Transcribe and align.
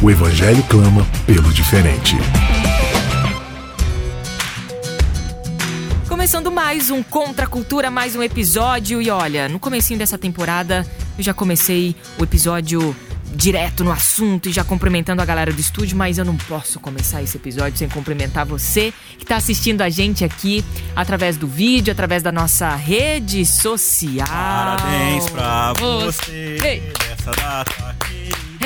O 0.00 0.08
evangelho 0.08 0.62
clama 0.68 1.04
pelo 1.26 1.52
diferente. 1.52 2.16
Começando 6.08 6.52
mais 6.52 6.88
um 6.88 7.02
Contra 7.02 7.46
a 7.46 7.48
Cultura, 7.48 7.90
mais 7.90 8.14
um 8.14 8.22
episódio. 8.22 9.02
E 9.02 9.10
olha, 9.10 9.48
no 9.48 9.58
comecinho 9.58 9.98
dessa 9.98 10.16
temporada, 10.16 10.86
eu 11.18 11.24
já 11.24 11.34
comecei 11.34 11.96
o 12.16 12.22
episódio 12.22 12.94
direto 13.34 13.82
no 13.82 13.90
assunto 13.90 14.48
e 14.48 14.52
já 14.52 14.62
cumprimentando 14.62 15.20
a 15.20 15.24
galera 15.24 15.52
do 15.52 15.60
estúdio, 15.60 15.96
mas 15.96 16.16
eu 16.16 16.24
não 16.24 16.36
posso 16.36 16.78
começar 16.78 17.20
esse 17.20 17.36
episódio 17.36 17.76
sem 17.76 17.88
cumprimentar 17.88 18.46
você 18.46 18.92
que 19.18 19.24
está 19.24 19.36
assistindo 19.36 19.82
a 19.82 19.88
gente 19.88 20.24
aqui 20.24 20.64
através 20.94 21.36
do 21.36 21.48
vídeo, 21.48 21.90
através 21.90 22.22
da 22.22 22.30
nossa 22.30 22.74
rede 22.76 23.44
social. 23.44 24.28
Parabéns 24.28 25.28
pra 25.28 25.72
você 25.72 26.56
Ei. 26.62 26.92
nessa 27.08 27.32
data. 27.32 27.87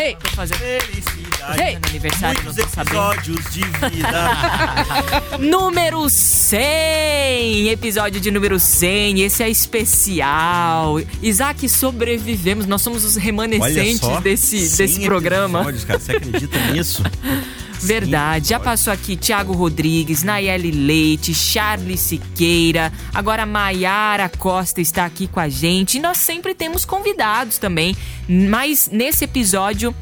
Hey, 0.03 0.17
tô 0.21 0.29
fazendo 0.31 0.59
Felicidade. 0.59 1.61
Hey. 1.61 1.79
No 1.79 1.89
aniversário, 1.89 2.43
Muitos 2.43 2.57
não 2.57 2.65
tô 2.65 2.71
sabendo. 2.75 3.13
episódios 3.13 3.53
de 3.53 3.61
vida. 3.61 5.39
número 5.39 6.09
100, 6.09 7.69
episódio 7.69 8.21
de 8.21 8.33
número 8.33 8.59
100. 8.59 9.21
Esse 9.21 9.45
é 9.45 9.49
especial. 9.49 10.97
Isaac, 11.23 11.69
sobrevivemos. 11.69 12.67
Nós 12.67 12.83
somos 12.83 13.05
os 13.05 13.15
remanescentes 13.15 14.01
desse, 14.23 14.69
100 14.69 14.77
desse 14.77 15.01
programa. 15.05 15.61
episódios, 15.61 15.85
cara. 15.85 16.01
Você 16.01 16.17
acredita 16.17 16.59
nisso? 16.73 17.05
Verdade. 17.83 18.49
Já 18.49 18.61
passou 18.61 18.93
aqui 18.93 19.17
Thiago 19.17 19.53
Rodrigues, 19.53 20.23
Nayeli 20.23 20.71
Leite, 20.71 21.35
Charles 21.35 22.01
Siqueira. 22.01 22.93
Agora 23.13 23.45
Maiara 23.45 24.29
Costa 24.29 24.81
está 24.81 25.05
aqui 25.05 25.27
com 25.27 25.41
a 25.41 25.49
gente. 25.49 25.99
E 25.99 26.01
nós 26.01 26.19
sempre 26.19 26.55
temos 26.55 26.85
convidados 26.85 27.59
também. 27.59 27.97
Mas 28.29 28.89
nesse 28.91 29.25
episódio 29.25 29.95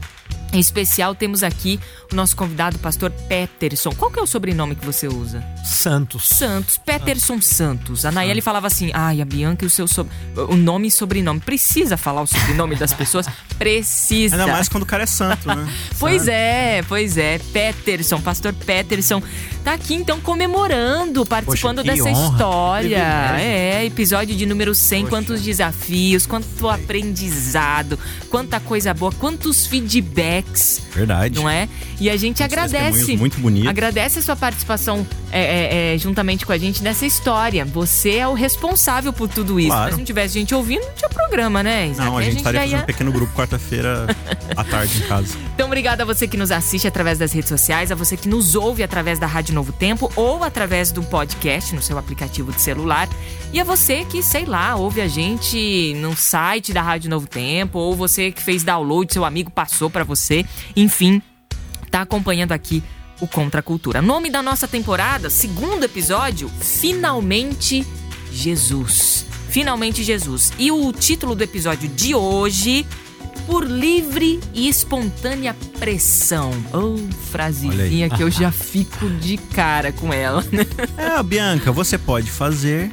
em 0.52 0.58
especial 0.58 1.14
temos 1.14 1.42
aqui 1.42 1.78
o 2.12 2.14
nosso 2.14 2.36
convidado, 2.36 2.76
o 2.76 2.80
pastor 2.80 3.10
Peterson. 3.10 3.92
Qual 3.92 4.10
que 4.10 4.18
é 4.18 4.22
o 4.22 4.26
sobrenome 4.26 4.74
que 4.74 4.84
você 4.84 5.06
usa? 5.06 5.44
Santos. 5.64 6.28
Santos, 6.28 6.76
Peterson 6.76 7.40
Santos. 7.40 8.04
A 8.04 8.10
Nayeli 8.10 8.40
falava 8.40 8.66
assim: 8.66 8.90
ai, 8.92 9.20
a 9.20 9.24
Bianca 9.24 9.64
e 9.64 9.66
o 9.66 9.70
seu 9.70 9.86
sob... 9.86 10.10
o 10.36 10.56
nome 10.56 10.88
e 10.88 10.90
sobrenome. 10.90 11.40
Precisa 11.40 11.96
falar 11.96 12.22
o 12.22 12.26
sobrenome 12.26 12.74
das 12.74 12.92
pessoas? 12.92 13.26
Precisa. 13.58 14.36
Ainda 14.36 14.52
mais 14.52 14.68
quando 14.68 14.82
o 14.82 14.86
cara 14.86 15.04
é 15.04 15.06
santo, 15.06 15.46
né? 15.46 15.68
Pois 15.98 16.26
é, 16.26 16.82
pois 16.88 17.16
é. 17.16 17.38
Peterson, 17.52 18.20
pastor 18.20 18.52
Peterson, 18.52 19.22
tá 19.64 19.74
aqui 19.74 19.94
então 19.94 20.20
comemorando, 20.20 21.24
participando 21.26 21.82
que 21.82 21.90
dessa 21.90 22.08
honra, 22.08 22.32
história. 22.32 23.36
É, 23.40 23.84
episódio 23.84 24.34
de 24.34 24.46
número 24.46 24.74
100. 24.74 25.06
Quantos 25.06 25.42
desafios, 25.42 26.26
quanto 26.26 26.68
aprendizado, 26.68 27.98
quanta 28.30 28.58
coisa 28.60 28.92
boa, 28.94 29.12
quantos 29.12 29.66
feedbacks, 29.66 30.82
Verdade. 30.94 31.34
não 31.36 31.48
é? 31.48 31.68
E 32.00 32.08
a 32.08 32.16
gente 32.16 32.42
agradece. 32.42 33.16
Muito 33.16 33.38
bonito. 33.40 33.68
Agradece 33.68 34.18
a 34.18 34.22
sua 34.22 34.36
participação 34.36 35.06
é, 35.32 35.40
é, 35.92 35.94
é, 35.94 35.98
juntamente 35.98 36.44
com 36.46 36.52
a 36.52 36.58
gente 36.58 36.82
nessa 36.82 37.04
história. 37.06 37.64
Você 37.64 38.16
é 38.16 38.26
o 38.28 38.32
responsável 38.34 39.12
por 39.12 39.28
tudo 39.28 39.58
isso. 39.60 39.68
Claro. 39.68 39.92
Se 39.92 39.98
não 39.98 40.04
tivesse 40.04 40.34
gente 40.34 40.54
ouvindo, 40.54 40.82
não 40.84 40.92
tinha 40.94 41.08
programa, 41.08 41.62
né? 41.62 41.88
Isaac? 41.88 42.08
Não, 42.08 42.16
a 42.16 42.20
Aí 42.20 42.26
gente 42.26 42.36
estaria 42.38 42.60
já 42.60 42.64
fazendo 42.64 42.78
ia- 42.78 42.82
um 42.82 42.86
pequeno 42.86 43.12
grupo 43.12 43.32
quarta-feira 43.34 44.06
à 44.56 44.64
tarde 44.64 44.96
em 44.98 45.06
casa. 45.08 45.36
Então, 45.54 45.66
obrigada 45.66 46.02
a 46.02 46.06
você 46.06 46.26
que 46.26 46.36
nos 46.36 46.50
assiste 46.50 46.86
através 46.88 47.18
das 47.18 47.32
redes 47.32 47.48
sociais, 47.48 47.92
a 47.92 47.94
você 47.94 48.16
que 48.16 48.28
nos 48.28 48.54
ouve 48.54 48.82
através 48.82 49.18
da 49.18 49.26
Rádio 49.26 49.49
Novo 49.54 49.72
Tempo 49.72 50.10
ou 50.16 50.42
através 50.42 50.92
do 50.92 51.02
podcast 51.02 51.74
no 51.74 51.82
seu 51.82 51.98
aplicativo 51.98 52.52
de 52.52 52.60
celular. 52.60 53.08
E 53.52 53.60
a 53.60 53.64
você 53.64 54.04
que, 54.04 54.22
sei 54.22 54.44
lá, 54.44 54.76
ouve 54.76 55.00
a 55.00 55.08
gente 55.08 55.94
no 55.96 56.16
site 56.16 56.72
da 56.72 56.82
Rádio 56.82 57.10
Novo 57.10 57.26
Tempo, 57.26 57.78
ou 57.78 57.94
você 57.94 58.30
que 58.30 58.42
fez 58.42 58.62
download, 58.62 59.12
seu 59.12 59.24
amigo 59.24 59.50
passou 59.50 59.90
pra 59.90 60.04
você. 60.04 60.44
Enfim, 60.76 61.20
tá 61.90 62.02
acompanhando 62.02 62.52
aqui 62.52 62.82
o 63.20 63.26
Contra 63.26 63.60
a 63.60 63.62
Cultura. 63.62 64.00
Nome 64.00 64.30
da 64.30 64.42
nossa 64.42 64.66
temporada, 64.66 65.28
segundo 65.28 65.84
episódio, 65.84 66.48
Finalmente 66.58 67.86
Jesus. 68.32 69.26
Finalmente 69.48 70.02
Jesus. 70.04 70.52
E 70.58 70.70
o 70.70 70.92
título 70.92 71.34
do 71.34 71.42
episódio 71.42 71.88
de 71.88 72.14
hoje, 72.14 72.86
Por 73.50 73.66
livre 73.66 74.38
e 74.54 74.68
espontânea 74.68 75.56
pressão. 75.80 76.52
Oh, 76.72 76.96
frasezinha 77.32 78.08
que 78.08 78.22
eu 78.22 78.30
já 78.30 78.52
fico 78.52 79.10
de 79.10 79.36
cara 79.38 79.90
com 79.90 80.12
ela. 80.12 80.44
né? 80.52 80.64
É, 80.96 81.20
Bianca, 81.20 81.72
você 81.72 81.98
pode 81.98 82.30
fazer, 82.30 82.92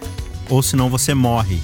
ou 0.49 0.63
senão 0.63 0.89
você 0.89 1.13
morre. 1.13 1.61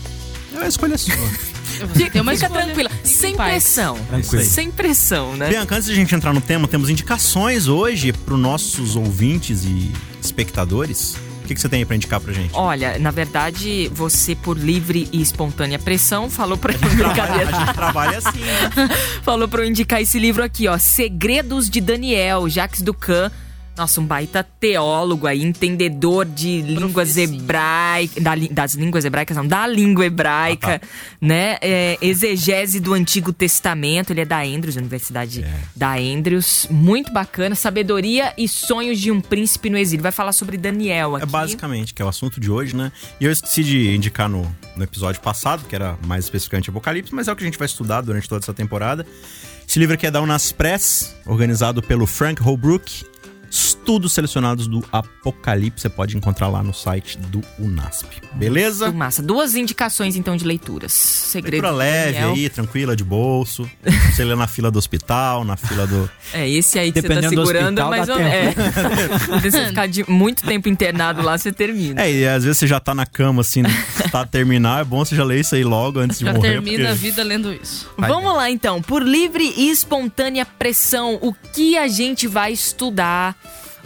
É 0.53 0.59
a 0.59 0.67
escolha 0.67 0.95
sua. 0.95 1.11
Fica, 1.95 2.21
uma 2.21 2.33
fica 2.33 2.45
escolha. 2.45 2.65
tranquila, 2.65 2.89
Fica 2.91 3.07
sem 3.07 3.35
pressão. 3.35 3.97
Tranquilo. 4.07 4.45
Sem 4.45 4.69
pressão, 4.71 5.35
né? 5.35 5.49
Bianca, 5.49 5.75
antes 5.75 5.87
de 5.87 5.93
a 5.93 5.95
gente 5.95 6.13
entrar 6.13 6.31
no 6.31 6.39
tema, 6.39 6.67
temos 6.67 6.87
indicações 6.87 7.67
hoje 7.67 8.13
para 8.13 8.35
os 8.35 8.39
nossos 8.39 8.95
ouvintes 8.95 9.65
e 9.65 9.91
espectadores. 10.21 11.15
O 11.53 11.55
que, 11.55 11.55
que 11.55 11.61
você 11.61 11.69
tem 11.69 11.79
aí 11.79 11.85
pra 11.85 11.95
indicar 11.95 12.19
pra 12.19 12.33
gente? 12.33 12.51
Olha, 12.53 12.97
na 12.97 13.11
verdade, 13.11 13.87
você, 13.93 14.35
por 14.35 14.57
livre 14.57 15.07
e 15.11 15.21
espontânea 15.21 15.77
pressão, 15.77 16.29
falou 16.29 16.57
pra 16.57 16.73
brincadeira. 16.73 17.55
A 17.55 17.59
gente 17.59 17.73
trabalha 17.75 18.17
assim, 18.17 18.39
né? 18.39 18.89
falou 19.21 19.47
pra 19.47 19.61
eu 19.61 19.67
indicar 19.67 20.01
esse 20.01 20.17
livro 20.17 20.43
aqui, 20.43 20.67
ó. 20.67 20.79
Segredos 20.79 21.69
de 21.69 21.79
Daniel, 21.79 22.49
Jacques 22.49 22.81
Ducan. 22.81 23.31
Nossa, 23.75 23.99
um 23.99 24.05
baita 24.05 24.43
teólogo 24.43 25.25
aí, 25.25 25.41
entendedor 25.41 26.25
de 26.25 26.61
línguas 26.61 27.17
hebraicas. 27.17 28.23
Da, 28.23 28.35
das 28.51 28.75
línguas 28.75 29.03
hebraicas, 29.03 29.35
não, 29.35 29.47
da 29.47 29.65
língua 29.65 30.05
hebraica, 30.05 30.79
né? 31.19 31.57
É, 31.59 31.97
exegese 31.99 32.79
do 32.79 32.93
Antigo 32.93 33.33
Testamento. 33.33 34.11
Ele 34.11 34.21
é 34.21 34.25
da 34.25 34.43
Andrews, 34.43 34.75
Universidade 34.75 35.43
da 35.75 35.95
Andrews. 35.95 36.67
Muito 36.69 37.11
bacana. 37.11 37.55
Sabedoria 37.55 38.31
e 38.37 38.47
sonhos 38.47 38.99
de 38.99 39.09
um 39.09 39.19
príncipe 39.19 39.71
no 39.71 39.77
exílio. 39.77 40.03
Vai 40.03 40.11
falar 40.11 40.33
sobre 40.33 40.55
Daniel 40.55 41.15
aqui. 41.15 41.23
É 41.23 41.25
basicamente, 41.25 41.95
que 41.95 42.01
é 42.01 42.05
o 42.05 42.09
assunto 42.09 42.39
de 42.39 42.51
hoje, 42.51 42.75
né? 42.75 42.91
E 43.19 43.25
eu 43.25 43.31
esqueci 43.31 43.63
de 43.63 43.95
indicar 43.95 44.29
no, 44.29 44.43
no 44.75 44.83
episódio 44.83 45.19
passado, 45.19 45.65
que 45.67 45.75
era 45.75 45.97
mais 46.05 46.25
especificamente 46.25 46.69
Apocalipse, 46.69 47.13
mas 47.13 47.27
é 47.27 47.31
o 47.31 47.35
que 47.35 47.43
a 47.43 47.45
gente 47.47 47.57
vai 47.57 47.65
estudar 47.65 48.01
durante 48.01 48.29
toda 48.29 48.45
essa 48.45 48.53
temporada. 48.53 49.03
Esse 49.67 49.79
livro 49.79 49.95
aqui 49.95 50.05
é 50.05 50.11
da 50.11 50.21
Unas 50.21 50.51
Press, 50.51 51.15
organizado 51.25 51.81
pelo 51.81 52.05
Frank 52.05 52.39
Holbrook. 52.39 53.12
Estudos 53.53 54.13
selecionados 54.13 54.65
do 54.65 54.83
Apocalipse, 54.91 55.81
você 55.83 55.89
pode 55.89 56.17
encontrar 56.17 56.47
lá 56.47 56.63
no 56.63 56.73
site 56.73 57.19
do 57.19 57.39
Unasp. 57.59 58.07
Beleza? 58.33 58.85
Muito 58.85 58.97
Massa. 58.97 59.21
Duas 59.21 59.53
indicações, 59.53 60.15
então, 60.15 60.35
de 60.35 60.43
leituras. 60.43 60.91
Segredo 60.91 61.61
Leitura 61.61 61.71
de 61.71 61.77
leve 61.77 62.13
Daniel. 62.13 62.31
aí, 62.33 62.49
tranquila, 62.49 62.95
de 62.95 63.03
bolso. 63.03 63.69
Você 64.11 64.23
lê 64.25 64.35
na 64.35 64.47
fila 64.47 64.71
do 64.71 64.79
hospital, 64.79 65.43
na 65.43 65.55
fila 65.55 65.85
do. 65.85 66.09
É, 66.33 66.49
esse 66.49 66.79
aí 66.79 66.91
que 66.91 66.99
Dependendo 66.99 67.29
você 67.29 67.35
do 67.35 67.41
tá 67.41 67.47
segurando, 67.47 67.77
hospital, 67.79 67.89
mas 67.91 68.07
dá 68.07 68.19
é. 68.19 69.39
Se 69.43 69.51
você 69.51 69.67
ficar 69.67 69.87
de 69.87 70.09
muito 70.09 70.41
tempo 70.41 70.67
internado 70.67 71.21
lá, 71.21 71.37
você 71.37 71.51
termina. 71.51 72.01
É, 72.01 72.11
e 72.11 72.27
às 72.27 72.43
vezes 72.43 72.57
você 72.57 72.65
já 72.65 72.79
tá 72.79 72.95
na 72.95 73.05
cama, 73.05 73.41
assim, 73.41 73.61
tá 74.11 74.21
a 74.21 74.25
terminar. 74.25 74.81
É 74.81 74.83
bom 74.83 75.05
você 75.05 75.15
já 75.15 75.23
ler 75.23 75.41
isso 75.41 75.53
aí 75.53 75.63
logo 75.63 75.99
antes 75.99 76.17
de 76.17 76.25
Já 76.25 76.33
morrer. 76.33 76.53
termina 76.53 76.85
a 76.85 76.87
porque- 76.93 77.07
vida 77.07 77.21
lendo 77.21 77.53
isso. 77.53 77.87
Vamos 77.99 78.35
lá 78.35 78.49
então, 78.49 78.81
por 78.81 79.03
livre 79.03 79.53
e 79.55 79.69
espontânea 79.69 80.43
pressão, 80.43 81.19
o 81.21 81.31
que 81.53 81.77
a 81.77 81.87
gente 81.87 82.25
vai 82.27 82.51
estudar 82.51 83.35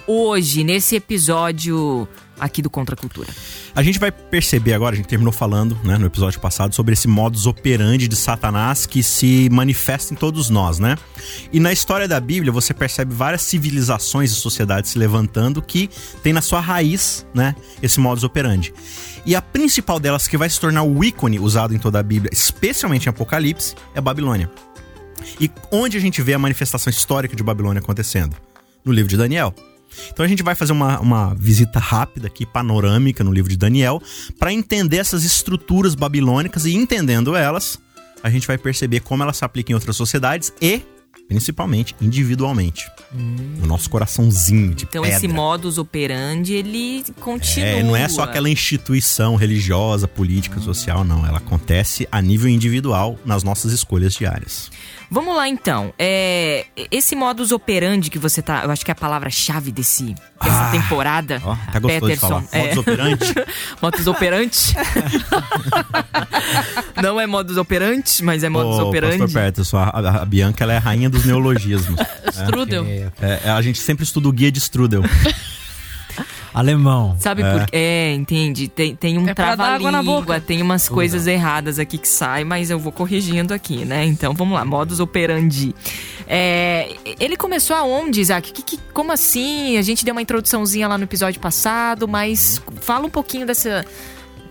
hoje 0.08 0.64
nesse 0.64 0.96
episódio 0.96 2.08
aqui 2.40 2.62
do 2.62 2.70
Contra 2.70 2.96
a 2.96 2.98
Cultura? 2.98 3.28
A 3.76 3.84
gente 3.84 4.00
vai 4.00 4.12
perceber 4.12 4.74
agora, 4.74 4.94
a 4.94 4.98
gente 4.98 5.08
terminou 5.08 5.32
falando 5.32 5.78
né, 5.84 5.98
no 5.98 6.06
episódio 6.06 6.40
passado 6.40 6.74
sobre 6.74 6.94
esse 6.94 7.08
modus 7.08 7.46
operandi 7.46 8.08
de 8.08 8.16
Satanás 8.16 8.86
que 8.86 9.04
se 9.04 9.50
manifesta 9.52 10.14
em 10.14 10.18
todos 10.18 10.50
nós, 10.50 10.80
né? 10.80 10.98
E 11.52 11.60
na 11.60 11.72
história 11.72 12.08
da 12.08 12.20
Bíblia 12.20 12.52
você 12.52 12.74
percebe 12.74 13.14
várias 13.14 13.42
civilizações 13.42 14.32
e 14.32 14.36
sociedades 14.36 14.92
se 14.92 14.98
levantando 14.98 15.62
que 15.62 15.90
tem 16.24 16.34
na 16.34 16.42
sua 16.42 16.60
raiz, 16.60 17.26
né, 17.34 17.56
esse 17.82 18.00
modus 18.00 18.24
operandi. 18.24 18.74
E 19.26 19.36
a 19.36 19.42
principal 19.42 20.00
delas 20.00 20.28
que 20.28 20.38
vai 20.38 20.50
se 20.50 20.60
tornar 20.60 20.84
o 20.84 21.04
ícone 21.04 21.40
usado 21.40 21.76
em 21.76 21.78
toda 21.78 22.00
a 22.00 22.04
Bíblia, 22.04 22.32
especialmente 22.34 23.08
em 23.08 23.10
Apocalipse, 23.10 23.76
é 23.94 24.00
Babilônia. 24.00 24.50
E 25.40 25.52
onde 25.72 25.98
a 25.98 26.00
gente 26.00 26.22
vê 26.22 26.34
a 26.34 26.40
manifestação 26.40 26.90
histórica 26.90 27.36
de 27.36 27.44
Babilônia 27.44 27.80
acontecendo? 27.80 28.36
No 28.86 28.94
livro 28.94 29.10
de 29.10 29.18
Daniel. 29.18 29.54
Então 30.12 30.26
a 30.26 30.28
gente 30.28 30.44
vai 30.44 30.56
fazer 30.56 30.72
uma, 30.72 31.00
uma 31.00 31.34
visita 31.36 31.80
rápida 31.80 32.28
aqui, 32.28 32.46
panorâmica, 32.46 33.24
no 33.24 33.32
livro 33.32 33.50
de 33.50 33.58
Daniel, 33.58 34.02
para 34.40 34.52
entender 34.54 34.98
essas 34.98 35.24
estruturas 35.24 35.96
babilônicas 35.96 36.66
e 36.66 36.74
entendendo 36.76 37.36
elas, 37.36 37.80
a 38.24 38.30
gente 38.30 38.48
vai 38.48 38.58
perceber 38.58 39.02
como 39.02 39.24
elas 39.24 39.38
se 39.38 39.46
aplicam 39.46 39.74
em 39.74 39.76
outras 39.76 39.96
sociedades 39.96 40.52
e 40.62 40.82
principalmente 41.28 41.96
individualmente. 42.02 42.90
No 43.12 43.68
nosso 43.68 43.90
coraçãozinho 43.90 44.74
de 44.74 44.86
Então 44.86 45.04
pedra. 45.04 45.18
esse 45.18 45.28
modus 45.28 45.78
operandi, 45.78 46.54
ele 46.54 47.04
continua. 47.20 47.68
É, 47.68 47.84
não 47.84 47.96
é 47.96 48.08
só 48.08 48.24
aquela 48.24 48.50
instituição 48.50 49.36
religiosa, 49.36 50.08
política, 50.08 50.60
social, 50.60 51.04
não. 51.04 51.26
Ela 51.26 51.38
acontece 51.38 52.08
a 52.12 52.22
nível 52.22 52.50
individual 52.50 53.20
nas 53.26 53.44
nossas 53.44 53.74
escolhas 53.74 54.14
diárias. 54.14 54.72
Vamos 55.10 55.36
lá 55.36 55.48
então. 55.48 55.94
É, 55.98 56.66
esse 56.92 57.16
modus 57.16 57.52
operandi 57.52 58.10
que 58.10 58.20
você 58.20 58.42
tá. 58.42 58.64
Eu 58.64 58.72
acho 58.72 58.84
que 58.84 58.92
é 58.92 58.94
a 58.94 58.96
palavra-chave 58.96 59.72
desse, 59.72 60.14
dessa 60.44 60.68
Ah, 60.68 60.72
temporada. 60.72 61.42
Ó, 61.46 61.56
tá 61.72 61.80
gostoso 61.80 62.12
de 62.12 62.18
falar. 62.18 62.44
É. 62.52 62.62
Modus 62.64 62.78
operandi. 62.78 63.36
Modus 63.82 64.08
operandi. 64.08 64.76
não 67.02 67.20
é 67.20 67.28
modus 67.28 67.58
operandi, 67.58 68.24
mas 68.24 68.44
é 68.44 68.50
modus 68.50 68.80
Ô, 68.80 68.88
operandi. 68.90 69.18
Pastor 69.20 69.42
Peterson, 69.42 69.78
a, 69.78 69.90
a- 69.90 70.22
a 70.22 70.26
Bianca 70.26 70.64
ela 70.64 70.74
é 70.74 70.78
a 70.78 70.82
rainha 70.82 71.10
dos 71.10 71.26
neologismos. 71.26 72.00
Strudel. 72.34 72.86
É, 72.86 73.12
é, 73.46 73.50
a 73.50 73.62
gente 73.62 73.80
sempre 73.80 74.04
estuda 74.04 74.28
o 74.28 74.32
guia 74.32 74.52
de 74.52 74.60
Strudel. 74.60 75.04
Alemão. 76.54 77.16
Sabe 77.20 77.44
por 77.44 77.66
quê? 77.66 77.72
É, 77.76 78.14
entende? 78.14 78.68
Tem, 78.68 78.96
tem 78.96 79.18
um 79.18 79.28
É 79.28 79.34
trava-língua, 79.34 80.02
boca. 80.04 80.40
tem 80.42 80.62
umas 80.62 80.88
coisas 80.90 81.28
erradas 81.28 81.80
aqui 81.80 81.98
que 81.98 82.08
saem, 82.08 82.46
mas 82.46 82.70
eu 82.70 82.80
vou 82.80 82.92
corrigindo 82.92 83.54
aqui, 83.54 83.86
né? 83.86 84.06
Então 84.06 84.34
vamos 84.34 84.54
lá, 84.56 84.66
modus 84.66 85.00
operandi. 85.00 85.74
É, 86.28 86.96
ele 87.20 87.38
começou 87.38 87.76
aonde, 87.76 88.20
Isaac? 88.22 88.52
Que, 88.52 88.62
que- 88.62 88.80
como 88.94 89.12
assim? 89.12 89.78
A 89.78 89.82
gente 89.82 90.04
deu 90.04 90.14
uma 90.14 90.22
introduçãozinha 90.22 90.88
lá 90.88 90.98
no 90.98 91.04
episódio 91.06 91.40
passado, 91.40 92.08
mas 92.08 92.62
fala 92.82 93.06
um 93.06 93.10
pouquinho 93.10 93.46
dessa, 93.46 93.86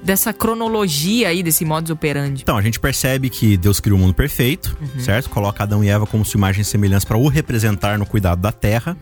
dessa 0.02 0.32
cronologia 0.32 1.28
aí, 1.28 1.42
desse 1.42 1.64
modus 1.64 1.90
operandi. 1.90 2.42
Então, 2.42 2.56
a 2.56 2.62
gente 2.62 2.80
percebe 2.80 3.28
que 3.28 3.56
Deus 3.56 3.78
criou 3.80 3.98
o 3.98 4.00
mundo 4.00 4.14
perfeito, 4.14 4.76
certo? 5.00 5.28
Coloca 5.28 5.62
Adão 5.64 5.82
e 5.84 5.88
Eva 5.88 6.06
como 6.06 6.24
sua 6.24 6.38
imagem 6.38 6.62
e 6.62 6.64
semelhança 6.64 7.06
para 7.06 7.16
o 7.18 7.28
representar 7.28 7.98
no 7.98 8.06
cuidado 8.06 8.40
da 8.40 8.52
terra. 8.52 8.96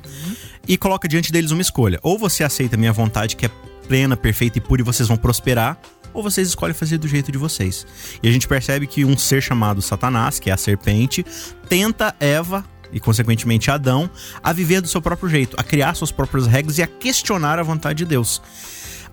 E 0.67 0.77
coloca 0.77 1.09
diante 1.09 1.31
deles 1.31 1.51
uma 1.51 1.63
escolha. 1.63 1.99
Ou 2.03 2.19
você 2.19 2.45
aceita 2.45 2.77
a 2.77 2.79
minha 2.79 2.93
vontade, 2.93 3.37
que 3.37 3.47
é 3.47 3.51
plena, 3.87 4.17
perfeita 4.17 4.59
e 4.59 4.61
pura, 4.61 4.81
e 4.81 4.85
vocês 4.85 5.09
vão 5.09 5.17
prosperar. 5.17 5.79
Ou 6.13 6.23
vocês 6.23 6.49
escolhem 6.49 6.75
fazer 6.75 6.99
do 6.99 7.09
jeito 7.09 7.33
de 7.33 7.39
vocês. 7.39 7.87
E 8.23 8.29
a 8.29 8.33
gente 8.33 8.47
percebe 8.47 8.87
que 8.87 9.05
um 9.05 9.17
ser 9.17 9.43
chamado 9.43 9.83
Satanás, 9.83 10.39
que 10.39 10.49
é 10.49 10.53
a 10.53 10.57
serpente, 10.57 11.25
tenta 11.69 12.15
Eva 12.21 12.65
e, 12.93 13.01
consequentemente, 13.01 13.71
Adão, 13.71 14.09
a 14.43 14.53
viver 14.53 14.81
do 14.81 14.87
seu 14.87 15.03
próprio 15.03 15.29
jeito, 15.29 15.57
a 15.59 15.65
criar 15.65 15.95
suas 15.95 16.13
próprias 16.13 16.47
regras 16.47 16.79
e 16.79 16.83
a 16.83 16.87
questionar 16.87 17.59
a 17.59 17.63
vontade 17.63 17.99
de 17.99 18.05
Deus. 18.05 18.41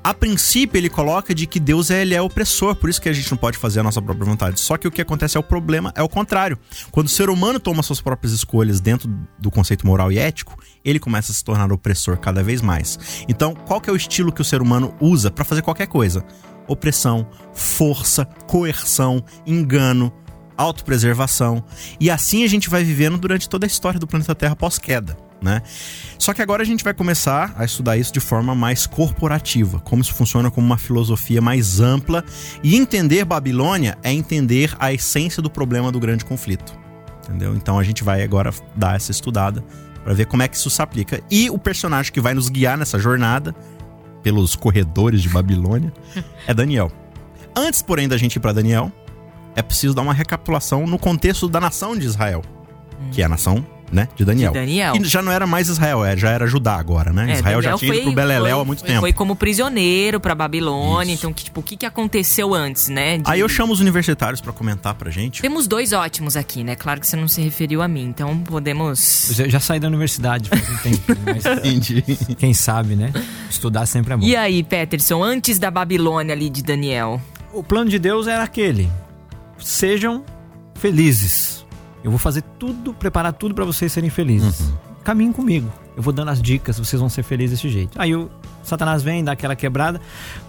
A 0.04 0.16
princípio, 0.16 0.80
ele 0.80 0.90
coloca 0.90 1.34
de 1.34 1.46
que 1.46 1.60
Deus 1.60 1.92
é, 1.92 2.02
ele 2.02 2.16
é 2.16 2.22
opressor, 2.22 2.76
por 2.76 2.90
isso 2.90 3.00
que 3.00 3.08
a 3.08 3.14
gente 3.14 3.30
não 3.30 3.38
pode 3.38 3.60
fazer 3.60 3.82
a 3.82 3.84
nossa 3.84 4.02
própria 4.02 4.26
vontade. 4.26 4.60
Só 4.60 4.76
que 4.76 4.88
o 4.88 4.92
que 4.92 5.00
acontece 5.00 5.38
é 5.38 5.40
o 5.40 5.44
problema, 5.44 5.94
é 5.96 6.02
o 6.02 6.10
contrário. 6.10 6.58
Quando 6.90 7.06
o 7.06 7.10
ser 7.10 7.30
humano 7.30 7.60
toma 7.60 7.84
suas 7.84 8.02
próprias 8.02 8.34
escolhas 8.34 8.80
dentro 8.80 9.08
do 9.38 9.52
conceito 9.52 9.86
moral 9.86 10.12
e 10.12 10.18
ético, 10.18 10.58
ele 10.84 11.00
começa 11.00 11.32
a 11.32 11.36
se 11.36 11.44
tornar 11.44 11.72
opressor 11.72 12.18
cada 12.18 12.42
vez 12.42 12.62
mais. 12.62 12.98
Então, 13.30 13.54
qual 13.54 13.80
que 13.80 13.92
é 13.92 13.94
o 13.94 13.96
estilo 13.96 14.32
que 14.32 14.42
o 14.42 14.46
ser 14.46 14.60
humano 14.60 14.96
usa 15.00 15.30
para 15.30 15.46
fazer 15.46 15.62
qualquer 15.62 15.86
coisa? 15.86 16.26
Opressão, 16.68 17.28
força, 17.54 18.26
coerção, 18.48 19.24
engano, 19.46 20.12
autopreservação. 20.58 21.64
E 22.00 22.10
assim 22.10 22.44
a 22.44 22.48
gente 22.48 22.70
vai 22.70 22.84
vivendo 22.84 23.20
durante 23.20 23.48
toda 23.48 23.66
a 23.66 23.68
história 23.68 24.00
do 24.00 24.08
planeta 24.08 24.34
Terra 24.34 24.56
pós-queda, 24.56 25.16
né? 25.42 25.62
Só 26.20 26.34
que 26.34 26.42
agora 26.42 26.62
a 26.62 26.66
gente 26.66 26.84
vai 26.84 26.94
começar 26.94 27.54
a 27.58 27.66
estudar 27.66 27.98
isso 27.98 28.14
de 28.14 28.20
forma 28.20 28.54
mais 28.54 28.86
corporativa, 28.86 29.80
como 29.80 30.02
isso 30.02 30.14
funciona 30.14 30.52
como 30.52 30.68
uma 30.68 30.78
filosofia 30.78 31.42
mais 31.42 31.80
ampla. 31.80 32.24
E 32.64 32.76
entender 32.76 33.26
Babilônia 33.26 33.98
é 34.04 34.14
entender 34.14 34.76
a 34.80 34.94
essência 34.94 35.42
do 35.42 35.50
problema 35.50 35.92
do 35.92 36.00
grande 36.00 36.24
conflito. 36.24 36.80
Entendeu? 37.24 37.56
Então 37.56 37.80
a 37.80 37.84
gente 37.84 38.04
vai 38.04 38.22
agora 38.24 38.54
dar 38.76 38.96
essa 38.96 39.12
estudada 39.12 39.64
para 40.04 40.14
ver 40.14 40.26
como 40.26 40.44
é 40.44 40.48
que 40.48 40.56
isso 40.56 40.70
se 40.70 40.82
aplica. 40.82 41.22
E 41.30 41.50
o 41.50 41.58
personagem 41.58 42.12
que 42.12 42.22
vai 42.22 42.34
nos 42.34 42.50
guiar 42.50 42.78
nessa 42.78 43.00
jornada 43.00 43.56
pelos 44.22 44.56
corredores 44.56 45.22
de 45.22 45.30
Babilônia 45.30 45.92
é 46.48 46.54
Daniel. 46.54 46.92
Antes, 47.56 47.82
porém, 47.82 48.08
da 48.08 48.18
gente 48.18 48.36
ir 48.36 48.40
para 48.40 48.54
Daniel, 48.54 48.92
é 49.56 49.62
preciso 49.62 49.94
dar 49.94 50.02
uma 50.02 50.14
recapitulação 50.14 50.88
no 50.88 50.98
contexto 50.98 51.50
da 51.50 51.60
nação 51.60 51.98
de 51.98 52.06
Israel, 52.06 52.42
que 53.12 53.22
é 53.22 53.26
a 53.26 53.30
nação, 53.30 53.66
né, 53.92 54.08
de 54.16 54.24
Daniel. 54.26 54.52
De 54.54 54.60
Daniel. 54.60 54.96
E 54.96 55.04
já 55.06 55.22
não 55.22 55.32
era 55.32 55.46
mais 55.46 55.68
Israel, 55.68 56.04
é, 56.06 56.16
já 56.16 56.30
era 56.30 56.48
Judá 56.48 56.76
agora, 56.76 57.12
né? 57.12 57.32
É, 57.32 57.34
Israel 57.36 57.62
já 57.62 57.72
Daniel 57.72 57.78
tinha 57.80 57.90
ido 57.94 57.96
foi- 57.98 58.04
pro 58.06 58.16
Beleléu 58.16 58.56
foi- 58.56 58.62
há 58.62 58.66
muito 58.66 58.84
tempo. 58.84 59.00
Foi 59.02 59.14
como 59.14 59.36
prisioneiro 59.36 60.20
pra 60.20 60.34
Babilônia. 60.34 61.14
Isso. 61.14 61.22
Então, 61.22 61.34
que, 61.34 61.44
tipo, 61.44 61.60
o 61.60 61.64
que, 61.64 61.76
que 61.78 61.86
aconteceu 61.86 62.54
antes, 62.54 62.88
né? 62.90 63.18
de- 63.18 63.24
Aí 63.26 63.40
eu 63.40 63.50
chamo 63.50 63.74
os 63.74 63.80
universitários 63.80 64.40
pra 64.42 64.54
comentar 64.54 64.94
pra 64.96 65.10
gente. 65.12 65.42
Temos 65.42 65.68
dois 65.68 65.92
ótimos 65.94 66.36
aqui, 66.38 66.64
né? 66.64 66.76
Claro 66.76 67.00
que 67.00 67.08
você 67.08 67.16
não 67.18 67.28
se 67.28 67.42
referiu 67.42 67.82
a 67.82 67.88
mim, 67.88 68.04
então 68.06 68.38
podemos. 68.40 69.30
Eu 69.30 69.36
já- 69.36 69.48
já 69.50 69.60
saí 69.60 69.80
da 69.80 69.88
universidade 69.88 70.50
faz 70.50 70.70
um 70.70 70.78
tempo, 70.78 71.02
mas 71.26 71.46
Entendi. 71.66 72.02
quem 72.38 72.54
sabe, 72.54 72.96
né? 72.96 73.12
Estudar 73.50 73.86
sempre 73.86 74.14
é 74.14 74.18
bom. 74.18 74.26
E 74.26 74.36
aí, 74.36 74.64
Peterson, 74.64 75.24
antes 75.24 75.60
da 75.60 75.70
Babilônia 75.70 76.34
ali 76.34 76.50
de 76.50 76.64
Daniel? 76.64 77.22
O 77.54 77.62
plano 77.64 77.90
de 77.90 78.00
Deus 78.00 78.28
era 78.28 78.44
aquele: 78.44 78.90
sejam 79.60 80.24
felizes. 80.76 81.61
Eu 82.04 82.10
vou 82.12 82.18
fazer 82.20 82.42
tudo, 82.58 82.94
preparar 82.94 83.34
tudo 83.34 83.54
para 83.54 83.66
vocês 83.66 83.92
serem 83.92 84.10
felizes. 84.10 84.72
Caminhem 85.04 85.32
comigo. 85.34 85.72
Eu 85.96 86.02
vou 86.04 86.14
dando 86.14 86.30
as 86.30 86.42
dicas, 86.42 86.80
vocês 86.80 87.00
vão 87.00 87.10
ser 87.10 87.22
felizes 87.24 87.60
desse 87.60 87.70
jeito. 87.72 88.00
Aí 88.00 88.16
o 88.16 88.30
Satanás 88.64 89.04
vem, 89.04 89.24
dá 89.24 89.34
aquela 89.34 89.56
quebrada, 89.56 90.00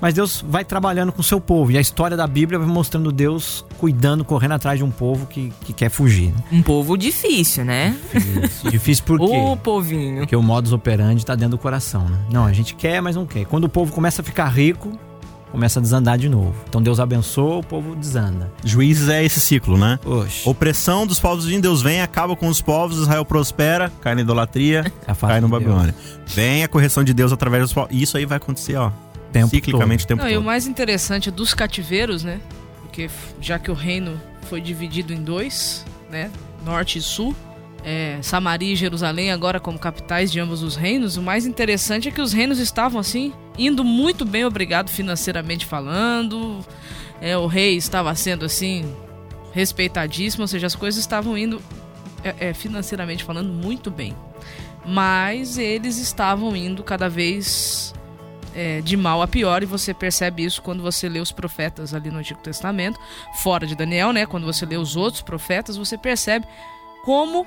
mas 0.01 0.15
Deus 0.15 0.45
vai 0.47 0.65
trabalhando 0.65 1.11
com 1.11 1.21
o 1.21 1.25
seu 1.25 1.41
povo. 1.41 1.73
E 1.73 1.79
a 1.79 1.81
história 1.81 2.17
da 2.17 2.27
Bíblia 2.27 2.59
vai 2.59 2.69
mostrando 2.69 3.11
Deus 3.11 3.65
cuidando, 3.79 4.25
correndo 4.25 4.53
atrás 4.53 4.79
de 4.79 4.85
um 4.85 4.91
povo 4.91 5.27
que, 5.27 5.53
que 5.63 5.73
quer 5.73 5.89
fugir. 5.91 6.29
né? 6.33 6.37
Um 6.53 6.63
povo 6.63 6.97
difícil, 6.97 7.65
né? 7.65 7.97
Difícil, 8.13 8.71
Difícil 8.71 9.05
por 9.05 9.19
quê? 9.27 9.37
Ô, 9.37 9.57
povinho. 9.57 10.19
Porque 10.19 10.37
o 10.37 10.43
modus 10.43 10.73
operandi 10.73 11.25
tá 11.27 11.35
dentro 11.35 11.57
do 11.57 11.59
coração, 11.59 12.09
né? 12.09 12.19
Não, 12.31 12.45
a 12.45 12.53
gente 12.53 12.75
quer, 12.75 13.01
mas 13.03 13.17
não 13.17 13.27
quer. 13.27 13.45
Quando 13.47 13.65
o 13.65 13.69
povo 13.69 13.93
começa 13.93 14.23
a 14.23 14.25
ficar 14.25 14.47
rico, 14.49 14.93
começa 15.53 15.79
a 15.79 15.83
desandar 15.83 16.17
de 16.17 16.31
novo. 16.31 16.55
Então 16.67 16.83
Deus 16.83 16.99
abençoa, 16.99 17.59
o 17.59 17.63
povo 17.63 17.95
desanda. 17.95 18.51
Juízes 18.65 19.09
é 19.11 19.23
esse 19.23 19.39
ciclo, 19.39 19.77
né? 19.77 20.01
Oxe. 20.05 20.49
Opressão 20.49 21.07
dos 21.07 21.21
povos 21.21 21.45
vindo, 21.45 21.63
Deus 21.63 21.83
vem, 21.83 22.01
acaba 22.01 22.35
com 22.35 22.49
os 22.49 22.63
povos, 22.63 22.99
Israel 22.99 23.25
prospera, 23.25 23.93
cai 24.01 24.15
na 24.15 24.23
idolatria, 24.23 24.83
cai 25.21 25.41
no 25.41 25.47
de 25.47 25.53
Deus. 25.53 25.63
Babilônia. 25.63 25.95
Vem 26.27 26.65
a 26.65 26.69
correção 26.69 27.05
de 27.05 27.13
Deus 27.13 27.33
através 27.33 27.63
dos 27.65 27.73
povos. 27.73 27.91
E 27.93 28.03
isso 28.03 28.17
aí 28.17 28.25
vai 28.25 28.39
acontecer, 28.39 28.77
ó, 28.77 28.91
Tempo 29.31 29.49
ciclicamente 29.49 30.05
o 30.05 30.09
tempo 30.09 30.23
Não, 30.23 30.29
e 30.29 30.33
o 30.33 30.37
todo. 30.37 30.47
mais 30.47 30.67
interessante 30.67 31.29
é 31.29 31.33
dos 31.33 31.55
cativeiros, 31.55 32.25
né? 32.25 32.41
Porque 32.83 33.09
já 33.41 33.59
que 33.59 33.71
o 33.71 33.75
reino 33.75 34.21
foi 34.49 34.61
dividido 34.61 35.13
em 35.13 35.23
dois, 35.23 35.85
né? 36.11 36.31
Norte 36.65 36.99
e 36.99 37.03
sul, 37.03 37.35
é, 37.85 38.19
Samaria 38.23 38.73
e 38.73 38.77
Jerusalém 38.77 39.33
agora 39.33 39.59
como 39.59 39.79
capitais 39.79 40.31
de 40.31 40.39
ambos 40.41 40.63
os 40.63 40.77
reinos, 40.77 41.17
o 41.17 41.23
mais 41.23 41.47
interessante 41.47 42.09
é 42.09 42.11
que 42.11 42.21
os 42.21 42.33
reinos 42.33 42.59
estavam 42.59 43.01
assim, 43.01 43.33
indo 43.59 43.85
muito 43.85 44.25
bem, 44.25 44.45
obrigado 44.45 44.91
financeiramente 44.91 45.67
falando. 45.67 46.65
É, 47.21 47.37
o 47.37 47.47
rei 47.47 47.77
estava 47.77 48.15
sendo 48.15 48.45
assim, 48.45 48.95
respeitadíssimo, 49.53 50.43
ou 50.43 50.49
seja, 50.49 50.67
as 50.67 50.75
coisas 50.75 51.01
estavam 51.01 51.37
indo 51.37 51.63
é, 52.25 52.49
é, 52.49 52.55
financeiramente 52.55 53.25
falando 53.25 53.53
muito 53.53 53.91
bem. 53.91 54.17
Mas 54.85 55.59
eles 55.59 55.99
estavam 55.99 56.57
indo 56.57 56.83
cada 56.83 57.09
vez 57.09 57.95
é, 58.55 58.81
de 58.81 58.97
mal 58.97 59.23
a 59.23 59.29
pior, 59.29 59.63
e 59.63 59.67
você 59.67 59.95
percebe 59.95 60.45
isso 60.45 60.61
quando 60.63 60.83
você 60.83 61.09
lê 61.09 61.21
os 61.21 61.33
profetas 61.33 61.95
ali 61.95 62.11
no 62.11 62.19
Antigo 62.19 62.41
Testamento, 62.41 62.99
fora 63.43 63.67
de 63.67 63.77
Daniel, 63.77 64.13
né? 64.13 64.27
Quando 64.27 64.45
você 64.45 64.67
lê 64.67 64.77
os 64.77 64.97
outros 64.97 65.23
profetas, 65.23 65.77
você 65.77 65.97
percebe 65.97 66.47
como 67.05 67.47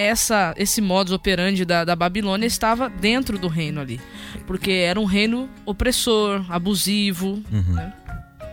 essa 0.00 0.54
esse 0.56 0.80
modus 0.80 1.12
operandi 1.12 1.64
da, 1.64 1.84
da 1.84 1.94
Babilônia 1.94 2.46
estava 2.46 2.88
dentro 2.88 3.38
do 3.38 3.48
reino 3.48 3.80
ali. 3.80 4.00
Porque 4.46 4.70
era 4.70 4.98
um 4.98 5.04
reino 5.04 5.48
opressor, 5.64 6.44
abusivo. 6.48 7.42
Uhum. 7.52 7.74
né? 7.74 7.92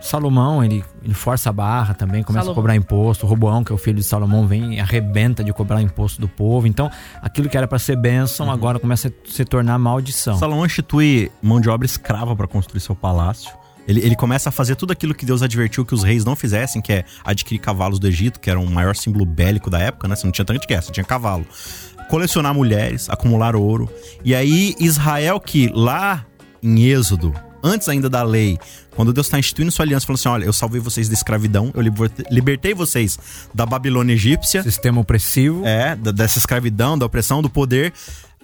Salomão, 0.00 0.62
ele, 0.62 0.84
ele 1.02 1.14
força 1.14 1.50
a 1.50 1.52
barra 1.52 1.92
também, 1.92 2.22
começa 2.22 2.44
Salomão. 2.44 2.52
a 2.52 2.54
cobrar 2.54 2.76
imposto. 2.76 3.26
Roboão, 3.26 3.64
que 3.64 3.72
é 3.72 3.74
o 3.74 3.78
filho 3.78 3.96
de 3.96 4.04
Salomão, 4.04 4.46
vem 4.46 4.74
e 4.74 4.80
arrebenta 4.80 5.42
de 5.42 5.52
cobrar 5.52 5.82
imposto 5.82 6.20
do 6.20 6.28
povo. 6.28 6.66
Então, 6.66 6.90
aquilo 7.20 7.48
que 7.48 7.56
era 7.56 7.66
para 7.66 7.78
ser 7.78 7.96
bênção, 7.96 8.50
agora 8.50 8.78
começa 8.78 9.08
a 9.08 9.30
se 9.30 9.44
tornar 9.44 9.78
maldição. 9.78 10.36
Salomão 10.36 10.64
institui 10.64 11.30
mão 11.42 11.60
de 11.60 11.68
obra 11.68 11.84
escrava 11.84 12.36
para 12.36 12.46
construir 12.46 12.80
seu 12.80 12.94
palácio. 12.94 13.50
Ele, 13.88 14.00
ele 14.00 14.14
começa 14.14 14.50
a 14.50 14.52
fazer 14.52 14.76
tudo 14.76 14.92
aquilo 14.92 15.14
que 15.14 15.24
Deus 15.24 15.42
advertiu 15.42 15.82
que 15.84 15.94
os 15.94 16.02
reis 16.02 16.22
não 16.24 16.36
fizessem, 16.36 16.82
que 16.82 16.92
é 16.92 17.04
adquirir 17.24 17.58
cavalos 17.58 17.98
do 17.98 18.06
Egito, 18.06 18.38
que 18.38 18.50
era 18.50 18.60
o 18.60 18.70
maior 18.70 18.94
símbolo 18.94 19.24
bélico 19.24 19.70
da 19.70 19.78
época, 19.80 20.06
né? 20.06 20.14
Você 20.14 20.26
não 20.26 20.32
tinha 20.32 20.44
tanque 20.44 20.60
de 20.60 20.66
guerra, 20.66 20.82
você 20.82 20.92
tinha 20.92 21.04
cavalo. 21.04 21.46
Colecionar 22.10 22.54
mulheres, 22.54 23.08
acumular 23.08 23.56
ouro. 23.56 23.90
E 24.22 24.34
aí, 24.34 24.74
Israel, 24.78 25.40
que 25.40 25.70
lá 25.74 26.24
em 26.62 26.84
Êxodo, 26.84 27.34
antes 27.62 27.88
ainda 27.88 28.10
da 28.10 28.22
lei, 28.22 28.58
quando 28.94 29.12
Deus 29.12 29.26
está 29.26 29.38
instituindo 29.38 29.70
sua 29.70 29.84
aliança, 29.84 30.06
falou 30.06 30.16
assim: 30.16 30.28
olha, 30.28 30.44
eu 30.44 30.52
salvei 30.52 30.80
vocês 30.80 31.08
da 31.08 31.14
escravidão, 31.14 31.70
eu 31.74 31.80
liberte- 31.80 32.24
libertei 32.30 32.74
vocês 32.74 33.18
da 33.54 33.64
Babilônia 33.64 34.12
egípcia. 34.14 34.62
Sistema 34.62 35.00
opressivo. 35.00 35.62
É, 35.66 35.96
dessa 35.96 36.38
escravidão, 36.38 36.98
da 36.98 37.06
opressão, 37.06 37.40
do 37.40 37.48
poder. 37.48 37.92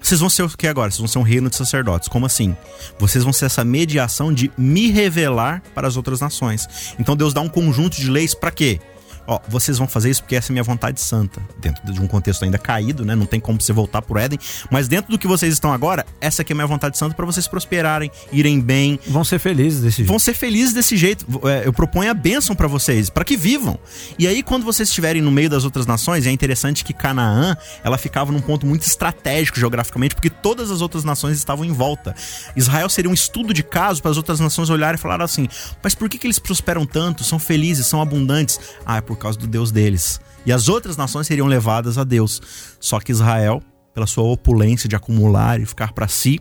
Vocês 0.05 0.21
vão 0.21 0.29
ser 0.29 0.43
o 0.43 0.51
que 0.51 0.67
agora? 0.67 0.91
Vocês 0.91 0.99
vão 0.99 1.09
ser 1.09 1.19
um 1.19 1.23
reino 1.23 1.49
de 1.49 1.57
sacerdotes. 1.57 2.11
Como 2.11 2.27
assim? 2.27 2.55
Vocês 2.99 3.25
vão 3.25 3.33
ser 3.33 3.47
essa 3.47 3.65
mediação 3.65 4.35
de 4.35 4.53
me 4.57 4.91
revelar 4.91 5.63
para 5.75 5.89
as 5.89 5.97
outras 5.97 6.21
nações. 6.21 6.95
Então 6.99 7.17
Deus 7.17 7.33
dá 7.33 7.41
um 7.41 7.49
conjunto 7.49 7.97
de 7.97 8.11
leis 8.11 8.35
para 8.35 8.51
quê? 8.51 8.79
Ó, 9.27 9.41
vocês 9.49 9.79
vão 9.79 9.87
fazer 9.87 10.11
isso 10.11 10.23
porque 10.23 10.37
essa 10.37 10.51
é 10.51 10.53
minha 10.53 10.63
vontade 10.63 11.01
santa. 11.01 11.41
Dentro 11.59 11.93
de 11.93 12.01
um 12.01 12.07
contexto 12.07 12.45
ainda 12.45 12.59
caído, 12.59 13.05
né? 13.05 13.15
Não 13.15 13.27
tem 13.27 13.41
como 13.41 13.61
você 13.61 13.73
voltar 13.73 14.03
pro 14.03 14.19
Éden. 14.19 14.39
Mas 14.71 14.89
dentro 14.89 15.11
do 15.11 15.19
que 15.19 15.27
vocês 15.27 15.53
estão 15.53 15.73
agora, 15.73 16.05
essa 16.21 16.43
aqui 16.43 16.53
é 16.53 16.55
a 16.55 16.57
minha 16.57 16.67
vontade 16.67 16.99
santa 16.99 17.15
para 17.15 17.25
vocês 17.25 17.49
prosperarem, 17.49 18.11
irem 18.33 18.61
bem. 18.61 18.99
Vão 19.07 19.25
ser 19.25 19.39
felizes 19.39 19.81
desse 19.81 19.99
jeito. 19.99 20.09
Vão 20.09 20.19
ser 20.19 20.35
felizes 20.35 20.73
desse 20.75 20.97
jeito. 20.97 21.27
É, 21.49 21.67
eu 21.67 21.73
proponho 21.73 22.11
a 22.11 22.15
bênção 22.15 22.55
para 22.55 22.69
vocês, 22.69 23.09
para 23.09 23.25
que 23.25 23.37
vivam. 23.37 23.79
E 24.19 24.27
aí, 24.27 24.43
quando 24.43 24.65
vocês 24.65 24.89
estiverem 24.89 25.23
no 25.23 25.31
meio 25.31 25.49
das 25.49 25.65
outras 25.65 25.87
nações, 25.87 26.27
é 26.27 26.31
interessante 26.31 26.85
que 26.85 26.93
Canaã, 26.93 27.57
ela 27.83 27.97
ficava 27.99 28.31
num 28.31 28.41
ponto 28.41 28.67
muito 28.67 28.83
estratégico 28.83 29.59
geograficamente, 29.59 30.15
porque 30.15 30.31
todas 30.31 30.71
as 30.71 30.81
outras 30.81 31.05
nações 31.05 31.39
estavam 31.39 31.65
em 31.65 31.73
volta. 31.73 32.15
Israel 32.55 32.89
seria 32.89 33.11
um 33.11 33.15
estudo 33.15 33.55
de 33.55 33.63
caso 33.63 34.03
para 34.03 34.11
as 34.11 34.17
outras 34.17 34.41
nações 34.41 34.71
olharem 34.71 34.97
e 34.97 35.01
falar 35.01 35.23
assim: 35.23 35.49
mas 35.83 35.95
por 35.95 36.09
que, 36.09 36.19
que 36.19 36.27
eles 36.27 36.39
prosperam 36.39 36.85
tanto, 36.85 37.25
são 37.25 37.39
felizes, 37.39 37.87
são 37.87 38.01
abundantes? 38.01 38.61
Ah, 38.85 38.99
é 38.99 39.01
por 39.01 39.14
causa 39.17 39.39
do 39.39 39.47
Deus 39.47 39.71
deles. 39.71 40.21
E 40.47 40.53
as 40.53 40.69
outras 40.69 40.97
nações 40.97 41.27
seriam 41.27 41.47
levadas 41.47 41.99
a 41.99 42.05
Deus. 42.05 42.41
Só 42.79 43.01
que 43.01 43.13
Israel, 43.13 43.63
pela 43.95 44.07
sua 44.07 44.25
opulência 44.25 44.89
de 44.89 44.97
acumular 44.97 45.61
e 45.61 45.67
ficar 45.67 45.93
para 45.93 46.09
si, 46.09 46.41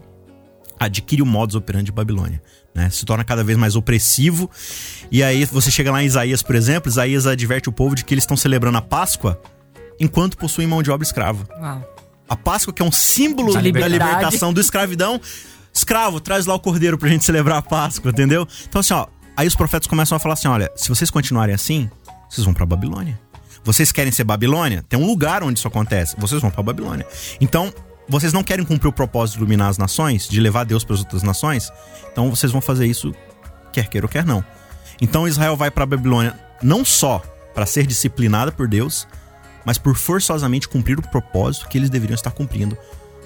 adquire 0.80 1.22
o 1.22 1.26
modus 1.26 1.56
operandi 1.56 1.86
de 1.86 1.92
Babilônia. 1.92 2.42
Né? 2.74 2.90
Se 2.90 3.06
torna 3.06 3.24
cada 3.24 3.44
vez 3.44 3.58
mais 3.58 3.76
opressivo. 3.76 4.50
E 5.12 5.24
aí 5.24 5.46
você 5.46 5.70
chega 5.72 5.92
lá 5.92 6.02
em 6.02 6.06
Isaías, 6.06 6.42
por 6.42 6.56
exemplo, 6.56 6.90
Isaías 6.90 7.28
adverte 7.28 7.70
o 7.70 7.72
povo 7.72 7.96
de 7.96 8.04
que 8.04 8.14
eles 8.14 8.24
estão 8.24 8.36
celebrando 8.36 8.78
a 8.78 8.82
Páscoa 8.82 9.40
enquanto 10.00 10.38
possuem 10.38 10.68
mão 10.68 10.82
de 10.82 10.92
obra 10.92 11.06
escrava. 11.06 11.48
Uau. 11.60 11.94
A 12.28 12.36
Páscoa, 12.36 12.74
que 12.74 12.82
é 12.82 12.86
um 12.86 12.92
símbolo 12.92 13.54
da, 13.54 13.62
liberdade. 13.62 13.94
libertação 13.94 14.54
do 14.54 14.60
escravidão. 14.60 15.20
Escravo, 15.74 16.20
traz 16.20 16.46
lá 16.46 16.56
o 16.56 16.60
cordeiro 16.60 16.98
pra 16.98 17.10
gente 17.10 17.24
celebrar 17.26 17.58
a 17.58 17.62
Páscoa, 17.62 18.12
entendeu? 18.12 18.48
Então, 18.68 18.80
assim, 18.80 18.94
ó, 18.94 19.08
aí 19.36 19.48
os 19.48 19.56
profetas 19.56 19.88
começam 19.88 20.16
a 20.16 20.20
falar 20.20 20.34
assim: 20.34 20.48
olha, 20.48 20.72
se 20.76 20.90
vocês 20.90 21.12
continuarem 21.12 21.54
assim, 21.54 21.90
vocês 22.34 22.46
vão 22.46 22.54
pra 22.54 22.66
Babilônia. 22.66 23.20
Vocês 23.64 23.92
querem 23.92 24.12
ser 24.12 24.24
Babilônia? 24.24 24.84
Tem 24.90 25.00
um 25.00 25.06
lugar 25.06 25.44
onde 25.44 25.60
isso 25.60 25.68
acontece. 25.68 26.16
Vocês 26.18 26.42
vão 26.42 26.52
pra 26.52 26.62
Babilônia. 26.62 27.08
Então, 27.40 27.74
vocês 28.08 28.34
não 28.34 28.44
querem 28.44 28.66
cumprir 28.66 28.90
o 28.90 28.94
propósito 28.94 29.36
de 29.36 29.42
iluminar 29.42 29.70
as 29.70 29.78
nações, 29.78 30.28
de 30.28 30.40
levar 30.40 30.66
Deus 30.66 30.84
para 30.84 30.96
as 30.96 31.00
outras 31.00 31.24
nações? 31.24 31.72
Então 32.12 32.30
vocês 32.30 32.52
vão 32.52 32.62
fazer 32.62 32.86
isso 32.86 33.14
quer 33.72 33.88
queira 33.88 34.06
ou 34.06 34.10
quer 34.10 34.26
não. 34.26 34.44
Então 35.02 35.28
Israel 35.28 35.56
vai 35.56 35.72
para 35.72 35.86
Babilônia 35.86 36.38
não 36.62 36.84
só 36.84 37.22
para 37.54 37.66
ser 37.66 37.86
disciplinada 37.86 38.52
por 38.52 38.68
Deus, 38.68 39.08
mas 39.66 39.78
por 39.78 39.96
forçosamente 39.96 40.68
cumprir 40.68 41.00
o 41.00 41.02
propósito 41.02 41.68
que 41.68 41.78
eles 41.78 41.90
deveriam 41.90 42.16
estar 42.16 42.32
cumprindo. 42.32 42.78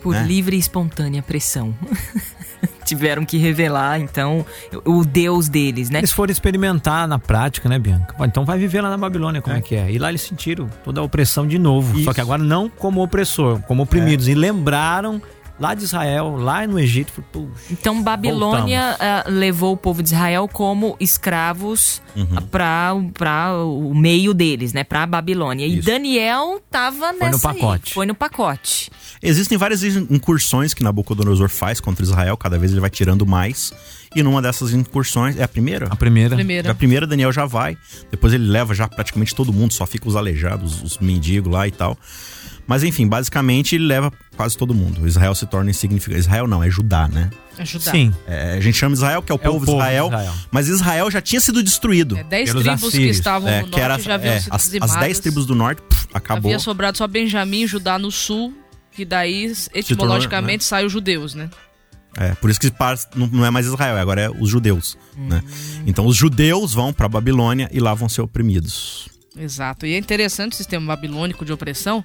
Por 0.07 0.15
né? 0.15 0.23
livre 0.23 0.55
e 0.55 0.59
espontânea 0.59 1.21
pressão. 1.21 1.75
Tiveram 2.85 3.25
que 3.25 3.37
revelar, 3.37 3.99
então, 3.99 4.45
o 4.85 5.03
Deus 5.03 5.49
deles, 5.49 5.89
né? 5.89 5.99
Eles 5.99 6.11
foram 6.11 6.31
experimentar 6.31 7.05
na 7.07 7.19
prática, 7.19 7.67
né, 7.67 7.77
Bianca? 7.77 8.15
Então 8.21 8.45
vai 8.45 8.57
viver 8.57 8.81
lá 8.81 8.89
na 8.89 8.97
Babilônia 8.97 9.41
como 9.41 9.57
é, 9.57 9.61
que 9.61 9.75
é. 9.75 9.91
E 9.91 9.99
lá 9.99 10.07
eles 10.09 10.21
sentiram 10.21 10.69
toda 10.83 11.01
a 11.01 11.03
opressão 11.03 11.45
de 11.45 11.59
novo. 11.59 11.95
Isso. 11.95 12.05
Só 12.05 12.13
que 12.13 12.21
agora 12.21 12.41
não 12.41 12.69
como 12.69 13.03
opressor, 13.03 13.61
como 13.63 13.83
oprimidos. 13.83 14.27
E 14.29 14.33
lembraram 14.33 15.21
lá 15.59 15.73
de 15.73 15.83
Israel, 15.83 16.35
lá 16.37 16.65
no 16.67 16.79
Egito. 16.79 17.23
Puxa, 17.31 17.49
Então 17.71 18.01
Babilônia 18.01 18.95
ah, 18.99 19.23
levou 19.27 19.73
o 19.73 19.77
povo 19.77 20.01
de 20.03 20.09
Israel 20.09 20.47
como 20.51 20.95
escravos 20.99 22.01
Uhum. 22.15 22.47
para 22.49 23.53
o 23.63 23.93
meio 23.93 24.33
deles, 24.33 24.73
né? 24.73 24.83
Para 24.83 25.03
a 25.03 25.05
Babilônia. 25.05 25.67
E 25.67 25.77
Isso. 25.77 25.85
Daniel 25.85 26.59
tava 26.71 27.13
nessa 27.13 27.47
no 27.47 27.53
aí, 27.53 27.59
pacote. 27.59 27.93
Foi 27.93 28.05
no 28.07 28.15
pacote. 28.15 28.89
Existem 29.21 29.55
várias 29.57 29.83
incursões 29.83 30.73
que 30.73 30.83
Nabucodonosor 30.83 31.47
faz 31.49 31.79
contra 31.79 32.03
Israel, 32.03 32.35
cada 32.35 32.57
vez 32.57 32.71
ele 32.71 32.81
vai 32.81 32.89
tirando 32.89 33.25
mais. 33.25 33.71
E 34.15 34.23
numa 34.23 34.41
dessas 34.41 34.73
incursões, 34.73 35.37
é 35.37 35.43
a 35.43 35.47
primeira? 35.47 35.87
a 35.87 35.95
primeira. 35.95 36.35
Primeira. 36.35 36.71
A 36.71 36.75
primeira, 36.75 37.05
Daniel 37.05 37.31
já 37.31 37.45
vai. 37.45 37.77
Depois 38.09 38.33
ele 38.33 38.47
leva 38.47 38.73
já 38.73 38.87
praticamente 38.87 39.35
todo 39.35 39.53
mundo, 39.53 39.73
só 39.73 39.85
fica 39.85 40.07
os 40.07 40.15
aleijados, 40.15 40.81
os 40.81 40.97
mendigos 40.97 41.51
lá 41.51 41.67
e 41.67 41.71
tal. 41.71 41.97
Mas 42.67 42.83
enfim, 42.83 43.07
basicamente 43.07 43.75
ele 43.75 43.85
leva 43.85 44.11
quase 44.35 44.57
todo 44.57 44.73
mundo. 44.73 45.07
Israel 45.07 45.33
se 45.33 45.45
torna 45.45 45.69
insignificante. 45.69 46.19
Israel 46.19 46.47
não, 46.47 46.61
é 46.61 46.69
Judá, 46.69 47.07
né? 47.07 47.29
Ajudar. 47.57 47.91
Sim. 47.91 48.13
É, 48.27 48.53
a 48.57 48.59
gente 48.59 48.77
chama 48.77 48.93
Israel, 48.93 49.21
que 49.23 49.31
é 49.31 49.35
o, 49.35 49.39
É 49.41 49.49
o 49.49 49.51
povo, 49.53 49.59
de 49.61 49.65
povo 49.65 49.77
de 49.77 49.83
Israel, 49.83 50.07
Israel. 50.07 50.33
Mas 50.51 50.67
Israel 50.67 51.09
já 51.09 51.21
tinha 51.21 51.41
sido 51.41 51.63
destruído. 51.63 52.17
É, 52.17 52.23
dez 52.23 52.49
Pelos 52.49 52.63
tribos 52.63 52.81
que 52.81 52.87
assírios. 52.87 53.17
estavam 53.17 53.49
É, 53.49 53.61
no 53.61 53.67
que 53.67 53.71
norte 53.71 53.83
era 53.83 53.99
já 53.99 54.13
haviam 54.15 54.33
é, 54.33 54.39
sido 54.39 54.53
as, 54.53 54.91
as 54.91 54.95
dez 54.97 55.19
tribos 55.19 55.45
do 55.45 55.55
norte, 55.55 55.81
pff, 55.81 56.07
acabou. 56.13 56.51
Havia 56.51 56.59
sobrado 56.59 56.97
só 56.97 57.07
Benjamim 57.07 57.63
e 57.63 57.67
Judá 57.67 57.97
no 57.97 58.11
sul, 58.11 58.53
que 58.91 59.05
daí, 59.05 59.51
etimologicamente, 59.73 60.63
sai 60.63 60.85
os 60.85 60.91
judeus, 60.91 61.33
né? 61.33 61.49
É, 62.17 62.33
por 62.35 62.49
isso 62.49 62.59
que 62.59 62.71
não, 63.15 63.45
é 63.45 63.51
mais 63.51 63.67
Israel, 63.67 63.95
agora 63.97 64.21
é 64.21 64.29
os 64.29 64.49
judeus. 64.49 64.97
Né? 65.15 65.43
Então 65.85 66.05
os 66.05 66.15
judeus 66.15 66.73
vão 66.73 66.91
para 66.91 67.07
Babilônia 67.07 67.69
e 67.71 67.79
lá 67.79 67.93
vão 67.93 68.09
ser 68.09 68.21
oprimidos. 68.21 69.07
Exato. 69.37 69.85
E 69.85 69.93
é 69.93 69.97
interessante 69.97 70.53
o 70.53 70.55
sistema 70.55 70.95
babilônico 70.95 71.45
de 71.45 71.53
opressão, 71.53 72.03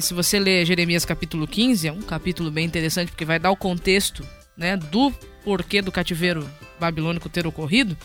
se 0.00 0.14
você 0.14 0.38
ler 0.38 0.64
Jeremias 0.64 1.04
capítulo 1.04 1.46
15, 1.46 1.88
é 1.88 1.92
um 1.92 2.02
capítulo 2.02 2.50
bem 2.50 2.66
interessante, 2.66 3.10
porque 3.10 3.24
vai 3.24 3.38
dar 3.38 3.50
o 3.50 3.56
contexto 3.56 4.26
né, 4.56 4.76
do 4.76 5.12
porquê 5.44 5.80
do 5.80 5.92
cativeiro 5.92 6.48
babilônico 6.78 7.28
ter 7.28 7.46
ocorrido. 7.46 7.96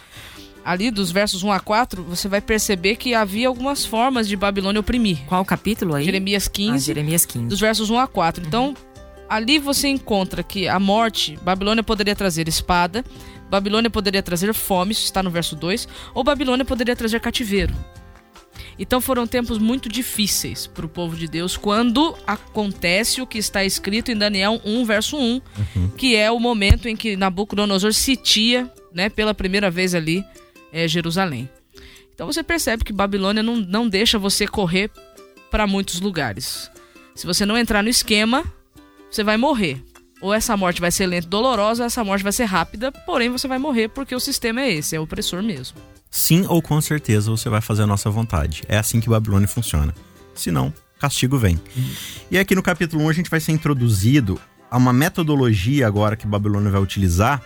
Ali 0.64 0.92
dos 0.92 1.12
versos 1.12 1.42
1 1.42 1.52
a 1.52 1.60
4, 1.60 2.04
você 2.04 2.28
vai 2.28 2.40
perceber 2.40 2.96
que 2.96 3.16
havia 3.16 3.48
algumas 3.48 3.84
formas 3.84 4.28
de 4.28 4.36
Babilônia 4.36 4.80
oprimir. 4.80 5.18
Qual 5.26 5.44
capítulo 5.44 5.96
aí? 5.96 6.06
Jeremias 6.06 6.48
Ah, 6.48 6.52
15, 6.52 6.86
Jeremias 6.86 7.26
15. 7.26 7.48
dos 7.48 7.60
versos 7.60 7.90
1 7.90 7.98
a 7.98 8.08
4. 8.08 8.46
Então, 8.46 8.76
ali 9.28 9.58
você 9.58 9.88
encontra 9.88 10.44
que 10.44 10.68
a 10.68 10.80
morte, 10.80 11.38
Babilônia 11.42 11.84
poderia 11.84 12.16
trazer 12.16 12.48
espada, 12.48 13.04
Babilônia 13.50 13.90
poderia 13.90 14.22
trazer 14.22 14.54
fome, 14.54 14.92
isso 14.92 15.04
está 15.04 15.24
no 15.24 15.32
verso 15.32 15.56
2, 15.56 15.88
ou 16.14 16.24
Babilônia 16.24 16.64
poderia 16.64 16.96
trazer 16.96 17.20
cativeiro. 17.20 17.74
Então 18.80 19.00
foram 19.00 19.28
tempos 19.28 19.58
muito 19.58 19.90
difíceis 19.90 20.68
para 20.68 20.86
o 20.86 20.90
povo 20.90 21.16
de 21.16 21.28
Deus 21.28 21.58
quando 21.58 22.16
acontece 22.26 23.22
o 23.22 23.28
que 23.28 23.38
está 23.38 23.64
escrito 23.64 24.12
em 24.12 24.18
Daniel 24.18 24.62
1, 24.66 24.86
verso 24.86 25.18
1, 25.18 25.42
que 25.98 26.16
é 26.16 26.32
o 26.32 26.40
momento 26.40 26.88
em 26.88 26.96
que 26.96 27.16
Nabucodonosor 27.16 27.94
sitia, 27.94 28.72
né, 28.94 29.10
pela 29.10 29.34
primeira 29.34 29.70
vez 29.70 29.94
ali, 29.94 30.24
é, 30.72 30.88
Jerusalém. 30.88 31.50
Então 32.14 32.32
você 32.32 32.44
percebe 32.44 32.84
que 32.84 32.94
Babilônia 32.94 33.44
não, 33.44 33.56
não 33.56 33.88
deixa 33.88 34.18
você 34.18 34.48
correr 34.48 34.90
para 35.50 35.68
muitos 35.68 36.00
lugares. 36.00 36.72
Se 37.16 37.28
você 37.28 37.46
não 37.46 37.58
entrar 37.58 37.84
no 37.84 37.90
esquema, 37.90 38.44
você 39.10 39.24
vai 39.24 39.38
morrer. 39.38 39.84
Ou 40.22 40.34
essa 40.34 40.56
morte 40.56 40.80
vai 40.80 40.92
ser 40.92 41.08
lenta 41.08 41.26
e 41.26 41.30
dolorosa, 41.30 41.84
ou 41.84 41.88
essa 41.88 42.04
morte 42.04 42.24
vai 42.24 42.32
ser 42.32 42.46
rápida, 42.46 42.92
porém 42.92 43.30
você 43.30 43.48
vai 43.48 43.58
morrer 43.58 43.90
porque 43.90 44.16
o 44.16 44.20
sistema 44.20 44.62
é 44.62 44.72
esse, 44.72 44.96
é 44.96 45.00
opressor 45.00 45.42
mesmo. 45.42 45.78
Sim 46.12 46.46
ou 46.50 46.62
com 46.62 46.80
certeza 46.82 47.32
você 47.32 47.50
vai 47.50 47.62
fazer 47.62 47.84
a 47.84 47.88
nossa 47.88 48.10
vontade. 48.10 48.64
É 48.68 48.78
assim 48.78 49.00
que 49.00 49.10
Babilônia 49.10 49.48
funciona. 49.48 49.96
Se 50.36 50.52
não, 50.52 50.74
castigo 51.00 51.38
vem. 51.38 51.60
E 52.30 52.38
aqui 52.38 52.54
no 52.54 52.62
capítulo 52.62 53.04
1 53.06 53.10
a 53.10 53.14
gente 53.14 53.30
vai 53.30 53.40
ser 53.40 53.54
introduzido 53.54 54.40
a 54.70 54.78
uma 54.78 54.92
metodologia 54.94 55.88
agora 55.88 56.16
que 56.18 56.28
Babilônia 56.28 56.70
vai 56.70 56.82
utilizar 56.82 57.42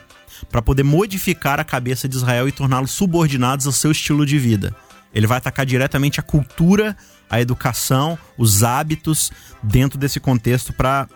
para 0.49 0.61
poder 0.61 0.83
modificar 0.83 1.59
a 1.59 1.63
cabeça 1.63 2.09
de 2.09 2.15
Israel 2.15 2.47
e 2.47 2.51
torná-los 2.51 2.91
subordinados 2.91 3.67
ao 3.67 3.71
seu 3.71 3.91
estilo 3.91 4.25
de 4.25 4.37
vida. 4.39 4.75
Ele 5.13 5.27
vai 5.27 5.37
atacar 5.37 5.65
diretamente 5.65 6.19
a 6.19 6.23
cultura, 6.23 6.97
a 7.29 7.39
educação, 7.39 8.17
os 8.37 8.63
hábitos 8.63 9.31
dentro 9.63 9.97
desse 9.97 10.19
contexto 10.19 10.73
para 10.73 11.07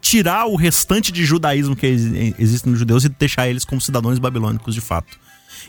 tirar 0.00 0.46
o 0.46 0.56
restante 0.56 1.10
de 1.12 1.24
judaísmo 1.24 1.74
que 1.76 1.86
ex- 1.86 2.34
existe 2.38 2.68
nos 2.68 2.78
judeus 2.78 3.04
e 3.04 3.08
deixar 3.08 3.48
eles 3.48 3.64
como 3.64 3.80
cidadãos 3.80 4.18
babilônicos 4.18 4.74
de 4.74 4.80
fato. 4.80 5.18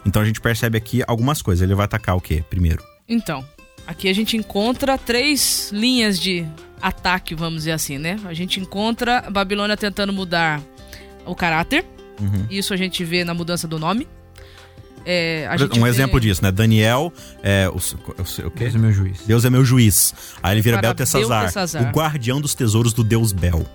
Então 0.05 0.21
a 0.21 0.25
gente 0.25 0.41
percebe 0.41 0.77
aqui 0.77 1.03
algumas 1.07 1.41
coisas. 1.41 1.61
Ele 1.63 1.75
vai 1.75 1.85
atacar 1.85 2.15
o 2.15 2.21
quê? 2.21 2.43
Primeiro, 2.49 2.83
Então, 3.07 3.45
aqui 3.85 4.07
a 4.07 4.13
gente 4.13 4.37
encontra 4.37 4.97
três 4.97 5.69
linhas 5.73 6.19
de 6.19 6.45
ataque, 6.81 7.33
vamos 7.35 7.59
dizer 7.59 7.71
assim, 7.71 7.97
né? 7.97 8.19
A 8.25 8.33
gente 8.33 8.59
encontra 8.59 9.19
a 9.19 9.29
Babilônia 9.29 9.77
tentando 9.77 10.11
mudar 10.11 10.61
o 11.25 11.35
caráter. 11.35 11.85
Uhum. 12.19 12.45
Isso 12.49 12.73
a 12.73 12.77
gente 12.77 13.03
vê 13.03 13.23
na 13.23 13.33
mudança 13.33 13.67
do 13.67 13.79
nome. 13.79 14.07
É, 15.05 15.47
a 15.49 15.55
um 15.77 15.83
vê- 15.83 15.89
exemplo 15.89 16.19
disso, 16.19 16.41
né? 16.43 16.51
Daniel, 16.51 17.11
é, 17.41 17.67
o, 17.69 17.73
o, 17.77 18.47
o 18.47 18.51
quê? 18.51 18.63
Deus 18.65 18.75
é 18.75 18.77
meu 18.77 18.91
juiz. 18.91 19.17
Deus 19.25 19.45
é 19.45 19.49
meu 19.49 19.65
juiz. 19.65 20.13
Aí 20.41 20.53
ele 20.55 20.61
vira 20.61 20.77
Para 20.77 20.89
Beltesazar, 20.89 21.39
Beltesazar. 21.41 21.83
o 21.83 21.91
guardião 21.91 22.39
dos 22.39 22.53
tesouros 22.55 22.93
do 22.93 23.03
Deus 23.03 23.31
Bel. 23.31 23.65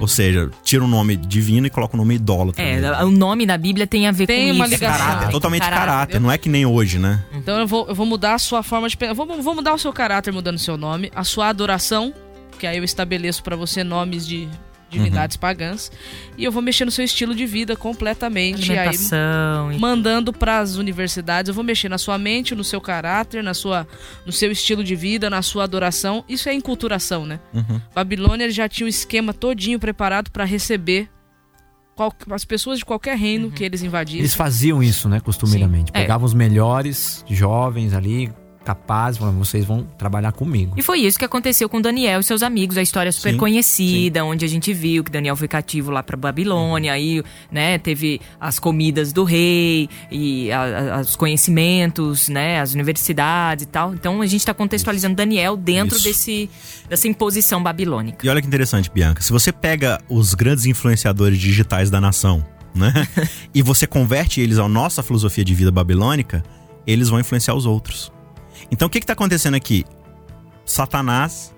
Ou 0.00 0.08
seja, 0.08 0.50
tira 0.62 0.84
o 0.84 0.88
nome 0.88 1.16
divino 1.16 1.66
e 1.66 1.70
coloca 1.70 1.94
o 1.94 1.98
nome 1.98 2.14
idólatra. 2.16 2.62
É, 2.62 2.80
nele. 2.80 3.04
o 3.04 3.10
nome 3.10 3.46
da 3.46 3.58
Bíblia 3.58 3.86
tem 3.86 4.06
a 4.06 4.12
ver 4.12 4.26
Tem 4.26 4.48
com 4.48 4.54
uma 4.54 4.64
isso. 4.66 4.74
ligação. 4.74 4.98
caráter, 4.98 5.18
é 5.18 5.22
Tem 5.24 5.30
totalmente 5.32 5.62
caráter. 5.62 6.20
Não 6.20 6.30
é 6.30 6.38
que 6.38 6.48
nem 6.48 6.64
hoje, 6.66 6.98
né? 6.98 7.22
Então 7.32 7.58
eu 7.58 7.66
vou, 7.66 7.86
eu 7.88 7.94
vou 7.94 8.06
mudar 8.06 8.34
a 8.34 8.38
sua 8.38 8.62
forma 8.62 8.88
de 8.88 8.96
pensar. 8.96 9.14
Vou, 9.14 9.26
vou 9.42 9.54
mudar 9.54 9.74
o 9.74 9.78
seu 9.78 9.92
caráter 9.92 10.32
mudando 10.32 10.56
o 10.56 10.60
seu 10.60 10.76
nome, 10.76 11.10
a 11.14 11.24
sua 11.24 11.48
adoração, 11.48 12.12
que 12.58 12.66
aí 12.66 12.76
eu 12.78 12.84
estabeleço 12.84 13.42
pra 13.42 13.56
você 13.56 13.82
nomes 13.82 14.26
de 14.26 14.48
divindades 14.90 15.36
Uhum. 15.36 15.40
pagãs, 15.40 15.92
e 16.36 16.44
eu 16.44 16.50
vou 16.52 16.62
mexer 16.62 16.84
no 16.84 16.90
seu 16.90 17.04
estilo 17.04 17.34
de 17.34 17.44
vida 17.46 17.76
completamente. 17.76 18.72
Aí 18.72 18.96
mandando 19.78 20.32
para 20.32 20.58
as 20.60 20.76
universidades, 20.76 21.48
eu 21.48 21.54
vou 21.54 21.64
mexer 21.64 21.88
na 21.88 21.98
sua 21.98 22.16
mente, 22.18 22.54
no 22.54 22.64
seu 22.64 22.80
caráter, 22.80 23.42
na 23.42 23.54
sua, 23.54 23.86
no 24.24 24.32
seu 24.32 24.50
estilo 24.50 24.82
de 24.82 24.94
vida, 24.96 25.28
na 25.28 25.42
sua 25.42 25.64
adoração. 25.64 26.24
Isso 26.28 26.48
é 26.48 26.54
enculturação, 26.54 27.26
né? 27.26 27.38
Uhum. 27.52 27.80
Babilônia 27.94 28.50
já 28.50 28.68
tinha 28.68 28.86
um 28.86 28.88
esquema 28.88 29.32
todinho 29.34 29.78
preparado 29.78 30.30
para 30.30 30.44
receber 30.44 31.08
qual- 31.94 32.14
as 32.30 32.44
pessoas 32.44 32.78
de 32.78 32.84
qualquer 32.84 33.16
reino 33.16 33.46
Uhum. 33.46 33.50
que 33.50 33.64
eles 33.64 33.82
invadissem. 33.82 34.20
Eles 34.20 34.34
faziam 34.34 34.82
isso, 34.82 35.08
né, 35.08 35.20
costumeiramente. 35.20 35.86
Sim. 35.90 35.98
É. 35.98 36.00
Pegavam 36.02 36.24
os 36.26 36.34
melhores 36.34 37.24
jovens 37.28 37.92
ali, 37.92 38.32
capazes, 38.68 39.18
vocês 39.18 39.64
vão 39.64 39.88
trabalhar 39.96 40.30
comigo. 40.32 40.74
E 40.76 40.82
foi 40.82 40.98
isso 40.98 41.18
que 41.18 41.24
aconteceu 41.24 41.70
com 41.70 41.80
Daniel 41.80 42.20
e 42.20 42.22
seus 42.22 42.42
amigos, 42.42 42.76
a 42.76 42.82
história 42.82 43.10
super 43.10 43.32
Sim, 43.32 43.38
conhecida, 43.38 44.22
onde 44.22 44.44
a 44.44 44.48
gente 44.48 44.74
viu 44.74 45.02
que 45.02 45.10
Daniel 45.10 45.34
foi 45.36 45.48
cativo 45.48 45.90
lá 45.90 46.02
para 46.02 46.18
Babilônia, 46.18 46.92
aí, 46.92 47.22
né, 47.50 47.78
teve 47.78 48.20
as 48.38 48.58
comidas 48.58 49.10
do 49.10 49.24
rei 49.24 49.88
e 50.10 50.52
a, 50.52 50.96
a, 50.96 51.00
os 51.00 51.16
conhecimentos, 51.16 52.28
né, 52.28 52.60
as 52.60 52.74
universidades 52.74 53.64
e 53.64 53.68
tal. 53.68 53.94
Então 53.94 54.20
a 54.20 54.26
gente 54.26 54.40
está 54.40 54.52
contextualizando 54.52 55.14
Daniel 55.14 55.56
dentro 55.56 55.96
Isso. 55.96 56.04
desse 56.04 56.50
dessa 56.90 57.08
imposição 57.08 57.62
babilônica. 57.62 58.26
E 58.26 58.28
olha 58.28 58.42
que 58.42 58.46
interessante, 58.46 58.90
Bianca. 58.90 59.22
Se 59.22 59.32
você 59.32 59.50
pega 59.50 59.98
os 60.10 60.34
grandes 60.34 60.66
influenciadores 60.66 61.38
digitais 61.38 61.88
da 61.88 62.02
nação, 62.02 62.44
né? 62.74 62.92
e 63.54 63.62
você 63.62 63.86
converte 63.86 64.42
eles 64.42 64.58
à 64.58 64.68
nossa 64.68 65.02
filosofia 65.02 65.44
de 65.44 65.54
vida 65.54 65.70
babilônica, 65.70 66.42
eles 66.86 67.08
vão 67.08 67.18
influenciar 67.18 67.54
os 67.54 67.64
outros. 67.64 68.12
Então 68.70 68.88
o 68.88 68.90
que 68.90 68.98
está 68.98 69.12
acontecendo 69.12 69.54
aqui? 69.54 69.84
Satanás, 70.64 71.54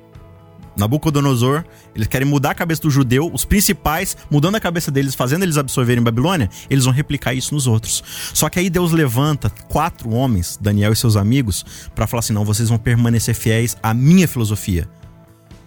Nabucodonosor, 0.77 1.65
eles 1.95 2.07
querem 2.07 2.27
mudar 2.27 2.53
a 2.53 2.55
cabeça 2.55 2.83
do 2.83 2.91
judeu, 2.91 3.31
os 3.33 3.45
principais, 3.45 4.17
mudando 4.31 4.55
a 4.55 4.61
cabeça 4.61 4.91
deles, 4.91 5.15
fazendo 5.15 5.43
eles 5.43 5.57
absorverem 5.57 6.03
Babilônia, 6.03 6.49
eles 6.69 6.85
vão 6.85 6.95
replicar 6.95 7.35
isso 7.35 7.55
nos 7.55 7.67
outros. 7.67 8.03
Só 8.33 8.49
que 8.49 8.59
aí 8.59 8.71
Deus 8.71 8.93
levanta 8.93 9.51
quatro 9.69 10.11
homens, 10.11 10.59
Daniel 10.61 10.93
e 10.93 10.97
seus 10.97 11.17
amigos, 11.17 11.65
para 11.95 12.07
falar 12.07 12.21
assim: 12.21 12.33
não, 12.33 12.45
vocês 12.45 12.69
vão 12.69 12.79
permanecer 12.79 13.35
fiéis 13.35 13.77
à 13.83 13.93
minha 13.93 14.27
filosofia. 14.27 14.89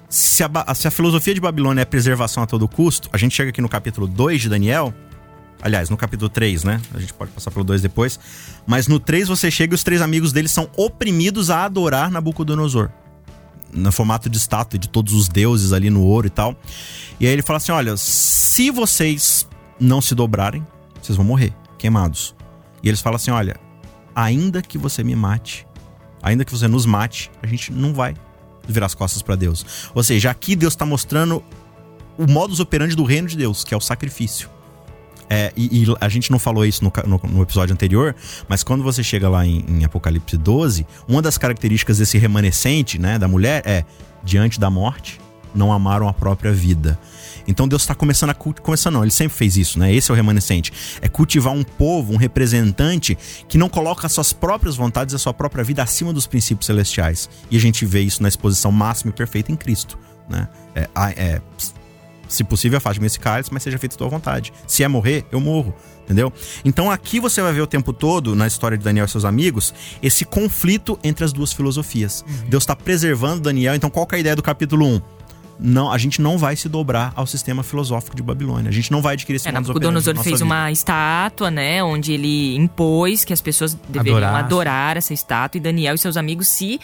Se 0.09 0.43
a, 0.43 0.75
se 0.75 0.87
a 0.87 0.91
filosofia 0.91 1.33
de 1.33 1.41
Babilônia 1.41 1.81
é 1.81 1.85
preservação 1.85 2.43
a 2.43 2.45
todo 2.45 2.67
custo, 2.67 3.09
a 3.11 3.17
gente 3.17 3.35
chega 3.35 3.49
aqui 3.49 3.61
no 3.61 3.69
capítulo 3.69 4.07
2 4.07 4.41
de 4.41 4.49
Daniel. 4.49 4.93
Aliás, 5.63 5.89
no 5.89 5.95
capítulo 5.95 6.27
3, 6.27 6.65
né? 6.65 6.81
A 6.93 6.99
gente 6.99 7.13
pode 7.13 7.31
passar 7.31 7.49
pelo 7.49 7.63
2 7.63 7.81
depois. 7.81 8.19
Mas 8.67 8.89
no 8.89 8.99
3 8.99 9.29
você 9.29 9.49
chega 9.49 9.73
e 9.73 9.75
os 9.75 9.81
três 9.81 10.01
amigos 10.01 10.33
deles 10.33 10.51
são 10.51 10.69
oprimidos 10.75 11.49
a 11.49 11.63
adorar 11.63 12.11
Nabucodonosor. 12.11 12.89
No 13.71 13.89
formato 13.89 14.29
de 14.29 14.37
estátua 14.37 14.77
de 14.77 14.89
todos 14.89 15.13
os 15.13 15.29
deuses 15.29 15.71
ali 15.71 15.89
no 15.89 16.03
ouro 16.03 16.27
e 16.27 16.29
tal. 16.29 16.53
E 17.17 17.25
aí 17.25 17.31
ele 17.31 17.41
fala 17.41 17.57
assim: 17.57 17.71
olha, 17.71 17.95
se 17.95 18.69
vocês 18.71 19.47
não 19.79 20.01
se 20.01 20.13
dobrarem, 20.13 20.67
vocês 21.01 21.15
vão 21.15 21.25
morrer, 21.25 21.53
queimados. 21.77 22.35
E 22.83 22.89
eles 22.89 22.99
falam 22.99 23.15
assim: 23.15 23.31
olha, 23.31 23.55
ainda 24.13 24.61
que 24.61 24.77
você 24.77 25.01
me 25.01 25.15
mate, 25.15 25.65
ainda 26.21 26.43
que 26.43 26.51
você 26.51 26.67
nos 26.67 26.85
mate, 26.85 27.31
a 27.41 27.47
gente 27.47 27.71
não 27.71 27.93
vai 27.93 28.15
virar 28.67 28.87
as 28.87 28.93
costas 28.93 29.21
para 29.21 29.37
Deus. 29.37 29.65
Ou 29.95 30.03
seja, 30.03 30.29
aqui 30.29 30.57
Deus 30.57 30.73
está 30.73 30.85
mostrando 30.85 31.41
o 32.17 32.29
modus 32.29 32.59
operandi 32.59 32.97
do 32.97 33.05
reino 33.05 33.29
de 33.29 33.37
Deus, 33.37 33.63
que 33.63 33.73
é 33.73 33.77
o 33.77 33.81
sacrifício. 33.81 34.52
É, 35.29 35.51
e, 35.55 35.83
e 35.83 35.95
a 36.01 36.09
gente 36.09 36.29
não 36.31 36.37
falou 36.39 36.65
isso 36.65 36.83
no, 36.83 36.91
no- 37.07 37.21
no 37.29 37.41
episódio 37.41 37.73
anterior, 37.73 38.15
mas 38.47 38.63
quando 38.63 38.83
você 38.83 39.03
chega 39.03 39.27
lá 39.29 39.45
em, 39.45 39.63
em 39.67 39.83
Apocalipse 39.85 40.37
12, 40.37 40.85
uma 41.07 41.21
das 41.21 41.37
características 41.37 41.97
desse 41.97 42.17
remanescente, 42.17 42.99
né, 42.99 43.17
da 43.17 43.27
mulher 43.27 43.63
é 43.65 43.83
diante 44.23 44.59
da 44.59 44.69
morte, 44.69 45.19
não 45.55 45.71
amaram 45.71 46.07
a 46.07 46.13
própria 46.13 46.51
vida. 46.51 46.99
Então 47.47 47.67
Deus 47.67 47.83
está 47.83 47.93
começando 47.93 48.31
a. 48.31 48.33
Começando, 48.33 48.95
não, 48.95 49.03
ele 49.03 49.11
sempre 49.11 49.37
fez 49.37 49.55
isso, 49.57 49.77
né? 49.77 49.93
Esse 49.93 50.09
é 50.09 50.13
o 50.13 50.15
remanescente. 50.15 50.71
É 51.01 51.07
cultivar 51.09 51.53
um 51.53 51.61
povo, 51.63 52.13
um 52.13 52.15
representante 52.15 53.17
que 53.47 53.57
não 53.57 53.67
coloca 53.69 54.07
as 54.07 54.13
suas 54.13 54.31
próprias 54.33 54.75
vontades, 54.75 55.13
a 55.13 55.19
sua 55.19 55.33
própria 55.33 55.63
vida 55.63 55.83
acima 55.83 56.11
dos 56.13 56.25
princípios 56.25 56.65
celestiais. 56.65 57.29
E 57.51 57.57
a 57.57 57.59
gente 57.59 57.85
vê 57.85 58.01
isso 58.01 58.23
na 58.23 58.29
exposição 58.29 58.71
máxima 58.71 59.11
e 59.11 59.13
perfeita 59.13 59.51
em 59.51 59.55
Cristo, 59.55 59.97
né? 60.29 60.47
É, 60.73 60.89
é, 61.17 61.41
se 62.33 62.43
possível, 62.43 62.77
afaste-me 62.77 63.05
esse 63.07 63.19
cálice, 63.19 63.49
mas 63.53 63.63
seja 63.63 63.77
feita 63.77 63.95
a 63.95 63.97
tua 63.97 64.07
vontade. 64.09 64.51
Se 64.67 64.83
é 64.83 64.87
morrer, 64.87 65.25
eu 65.31 65.39
morro. 65.39 65.73
Entendeu? 66.03 66.33
Então 66.65 66.91
aqui 66.91 67.17
você 67.19 67.41
vai 67.41 67.53
ver 67.53 67.61
o 67.61 67.67
tempo 67.67 67.93
todo, 67.93 68.35
na 68.35 68.45
história 68.45 68.77
de 68.77 68.83
Daniel 68.83 69.05
e 69.05 69.09
seus 69.09 69.23
amigos, 69.23 69.73
esse 70.01 70.25
conflito 70.25 70.99
entre 71.01 71.23
as 71.23 71.31
duas 71.31 71.53
filosofias. 71.53 72.25
Deus 72.49 72.63
está 72.63 72.75
preservando 72.75 73.39
Daniel. 73.41 73.73
Então 73.73 73.89
qual 73.89 74.05
que 74.05 74.15
é 74.15 74.17
a 74.17 74.19
ideia 74.19 74.35
do 74.35 74.43
capítulo 74.43 74.85
1? 74.85 75.01
Não, 75.59 75.89
a 75.91 75.97
gente 75.97 76.21
não 76.21 76.37
vai 76.37 76.55
se 76.55 76.67
dobrar 76.67 77.13
ao 77.15 77.25
sistema 77.27 77.63
filosófico 77.63 78.15
de 78.15 78.23
Babilônia. 78.23 78.67
A 78.69 78.73
gente 78.73 78.91
não 78.91 79.01
vai 79.01 79.13
adquirir 79.13 79.35
esse 79.37 79.47
É, 79.47 79.51
Nabucodonosor 79.51 80.15
fez 80.15 80.39
vida. 80.39 80.43
uma 80.43 80.71
estátua, 80.71 81.49
né? 81.51 81.81
Onde 81.83 82.11
ele 82.11 82.55
impôs 82.57 83.23
que 83.23 83.31
as 83.31 83.39
pessoas 83.39 83.77
deveriam 83.87 84.17
Adorar. 84.17 84.35
adorar 84.43 84.97
essa 84.97 85.13
estátua. 85.13 85.57
E 85.59 85.61
Daniel 85.61 85.93
e 85.95 85.97
seus 85.97 86.17
amigos 86.17 86.49
se, 86.49 86.79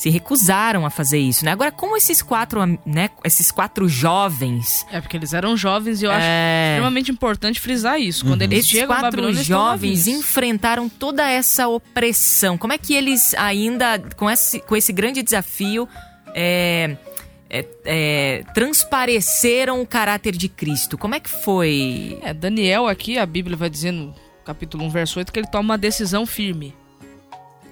se 0.00 0.08
recusaram 0.08 0.86
a 0.86 0.90
fazer 0.90 1.18
isso, 1.18 1.44
né? 1.44 1.52
Agora, 1.52 1.70
como 1.70 1.94
esses 1.94 2.22
quatro, 2.22 2.58
né? 2.86 3.10
Esses 3.22 3.52
quatro 3.52 3.86
jovens... 3.86 4.86
É 4.90 4.98
porque 4.98 5.14
eles 5.14 5.34
eram 5.34 5.54
jovens 5.58 6.00
e 6.00 6.06
eu 6.06 6.10
acho 6.10 6.24
É, 6.24 6.72
extremamente 6.72 7.10
importante 7.10 7.60
frisar 7.60 8.00
isso. 8.00 8.24
Quando 8.24 8.40
eles 8.40 8.60
esses 8.60 8.70
chegam 8.70 8.86
quatro 8.86 9.10
Babilônia, 9.10 9.44
jovens 9.44 10.06
enfrentaram 10.06 10.88
toda 10.88 11.30
essa 11.30 11.68
opressão. 11.68 12.56
Como 12.56 12.72
é 12.72 12.78
que 12.78 12.94
eles 12.94 13.34
ainda, 13.34 13.98
com 14.16 14.30
esse, 14.30 14.60
com 14.60 14.74
esse 14.74 14.90
grande 14.90 15.22
desafio, 15.22 15.86
é, 16.34 16.96
é, 17.50 17.66
é, 17.84 18.44
transpareceram 18.54 19.82
o 19.82 19.86
caráter 19.86 20.34
de 20.34 20.48
Cristo? 20.48 20.96
Como 20.96 21.14
é 21.14 21.20
que 21.20 21.28
foi? 21.28 22.18
É, 22.22 22.32
Daniel 22.32 22.88
aqui, 22.88 23.18
a 23.18 23.26
Bíblia 23.26 23.54
vai 23.54 23.68
dizer 23.68 23.92
no 23.92 24.14
capítulo 24.46 24.82
1, 24.84 24.88
verso 24.88 25.18
8, 25.18 25.30
que 25.30 25.40
ele 25.40 25.48
toma 25.48 25.74
uma 25.74 25.78
decisão 25.78 26.24
firme. 26.24 26.74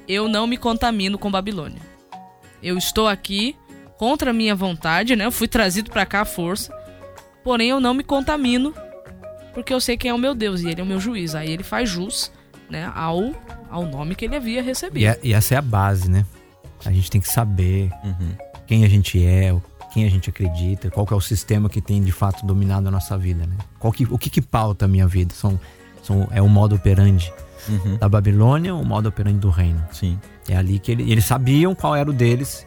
Eu 0.06 0.28
não 0.28 0.46
me 0.46 0.58
contamino 0.58 1.16
com 1.18 1.30
Babilônia. 1.30 1.96
Eu 2.62 2.76
estou 2.78 3.06
aqui 3.08 3.56
contra 3.98 4.30
a 4.30 4.34
minha 4.34 4.54
vontade, 4.54 5.14
né? 5.16 5.24
Eu 5.26 5.32
fui 5.32 5.48
trazido 5.48 5.90
pra 5.90 6.06
cá 6.06 6.22
à 6.22 6.24
força. 6.24 6.72
Porém, 7.44 7.68
eu 7.70 7.80
não 7.80 7.94
me 7.94 8.02
contamino 8.04 8.74
porque 9.54 9.72
eu 9.72 9.80
sei 9.80 9.96
quem 9.96 10.10
é 10.10 10.14
o 10.14 10.18
meu 10.18 10.34
Deus 10.34 10.60
e 10.60 10.68
ele 10.68 10.80
é 10.80 10.84
o 10.84 10.86
meu 10.86 11.00
juiz. 11.00 11.34
Aí 11.34 11.50
ele 11.50 11.62
faz 11.62 11.88
jus, 11.88 12.30
né, 12.70 12.90
ao, 12.94 13.32
ao 13.70 13.84
nome 13.86 14.14
que 14.14 14.24
ele 14.24 14.36
havia 14.36 14.62
recebido. 14.62 15.02
E, 15.02 15.06
é- 15.06 15.18
e 15.22 15.32
essa 15.32 15.54
é 15.54 15.58
a 15.58 15.62
base, 15.62 16.10
né? 16.10 16.24
A 16.84 16.92
gente 16.92 17.10
tem 17.10 17.20
que 17.20 17.28
saber 17.28 17.90
Uhum. 18.04 18.32
quem 18.66 18.84
a 18.84 18.88
gente 18.88 19.24
é, 19.24 19.52
quem 19.92 20.04
a 20.04 20.10
gente 20.10 20.30
acredita, 20.30 20.90
qual 20.90 21.04
que 21.06 21.12
é 21.12 21.16
o 21.16 21.20
sistema 21.20 21.68
que 21.68 21.80
tem 21.80 22.02
de 22.02 22.12
fato 22.12 22.44
dominado 22.46 22.86
a 22.86 22.90
nossa 22.90 23.16
vida, 23.18 23.46
né? 23.46 23.56
Qual 23.78 23.92
que, 23.92 24.04
o 24.04 24.18
que 24.18 24.30
que 24.30 24.42
pauta 24.42 24.84
a 24.84 24.88
minha 24.88 25.08
vida? 25.08 25.34
São, 25.34 25.58
são, 26.02 26.28
é 26.30 26.40
o 26.42 26.48
modo 26.48 26.74
operandi 26.76 27.32
Uhum. 27.68 27.96
da 27.96 28.08
Babilônia 28.08 28.74
ou 28.74 28.82
o 28.82 28.84
modo 28.86 29.08
operandi 29.08 29.38
do 29.38 29.50
reino? 29.50 29.84
Sim. 29.90 30.20
É 30.48 30.56
ali 30.56 30.78
que 30.78 30.90
ele- 30.92 31.10
eles 31.10 31.24
sabiam 31.24 31.74
qual 31.74 31.94
era 31.94 32.08
o 32.08 32.12
deles 32.12 32.66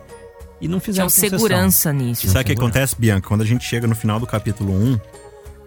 e 0.60 0.68
não 0.68 0.80
fizeram 0.80 1.08
Tinham 1.08 1.16
concessão. 1.30 1.40
segurança 1.40 1.92
nisso. 1.94 2.26
E 2.26 2.30
sabe 2.30 2.42
o 2.42 2.46
que 2.46 2.52
segurança. 2.52 2.70
acontece, 2.80 2.96
Bianca? 2.98 3.28
Quando 3.28 3.42
a 3.42 3.46
gente 3.46 3.66
chega 3.66 3.88
no 3.88 3.96
final 3.96 4.20
do 4.20 4.28
capítulo 4.28 4.72
1, 4.74 5.00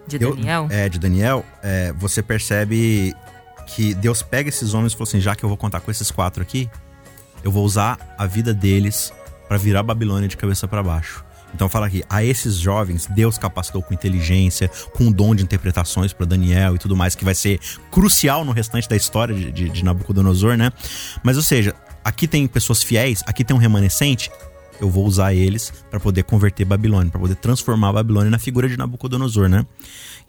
De 0.07 0.17
Eu- 0.21 0.35
Daniel? 0.35 0.67
é, 0.69 0.87
de 0.87 0.99
Daniel, 0.99 1.43
é, 1.63 1.91
você 1.93 2.21
percebe 2.21 3.13
que 3.67 3.93
Deus 3.95 4.21
pega 4.21 4.49
esses 4.49 4.73
homens 4.75 4.93
e 4.93 4.95
falou 4.95 5.07
assim: 5.09 5.19
já 5.19 5.35
que 5.35 5.43
eu 5.43 5.49
vou 5.49 5.57
contar 5.57 5.79
com 5.81 5.89
esses 5.91 6.11
quatro 6.11 6.41
aqui, 6.43 6.69
eu 7.43 7.51
vou 7.51 7.65
usar 7.65 7.97
a 8.17 8.25
vida 8.27 8.53
deles 8.53 9.11
pra 9.47 9.57
virar 9.57 9.79
a 9.79 9.83
Babilônia 9.83 10.27
de 10.29 10.37
cabeça 10.37 10.67
pra 10.67 10.81
baixo. 10.83 11.25
Então 11.53 11.67
fala 11.69 11.87
aqui, 11.87 12.03
a 12.09 12.23
esses 12.23 12.55
jovens, 12.55 13.07
Deus 13.07 13.37
capacitou 13.37 13.81
com 13.81 13.93
inteligência, 13.93 14.69
com 14.93 15.05
um 15.05 15.11
dom 15.11 15.33
de 15.33 15.41
interpretações 15.41 16.11
pra 16.13 16.25
Daniel 16.25 16.75
e 16.75 16.77
tudo 16.77 16.95
mais, 16.95 17.15
que 17.15 17.23
vai 17.25 17.33
ser 17.33 17.59
crucial 17.89 18.43
no 18.45 18.51
restante 18.51 18.89
da 18.89 18.95
história 18.95 19.33
de, 19.33 19.51
de- 19.51 19.69
de 19.69 19.83
Nabucodonosor, 19.85 20.57
né? 20.57 20.69
Mas, 21.23 21.37
ou 21.37 21.43
seja, 21.43 21.73
aqui 22.05 22.27
tem 22.27 22.47
pessoas 22.47 22.81
fiéis, 22.81 23.21
aqui 23.27 23.43
tem 23.43 23.53
um 23.55 23.59
remanescente, 23.59 24.29
eu 24.79 24.89
vou 24.89 25.05
usar 25.05 25.33
eles 25.33 25.73
pra 25.89 25.99
poder 25.99 26.23
converter 26.23 26.63
Babilônia, 26.65 27.11
pra 27.11 27.19
poder 27.19 27.35
transformar 27.35 27.89
a 27.89 27.93
Babilônia 27.93 28.29
na 28.29 28.39
figura 28.39 28.69
de 28.69 28.77
Nabucodonosor, 28.77 29.49
né? 29.49 29.65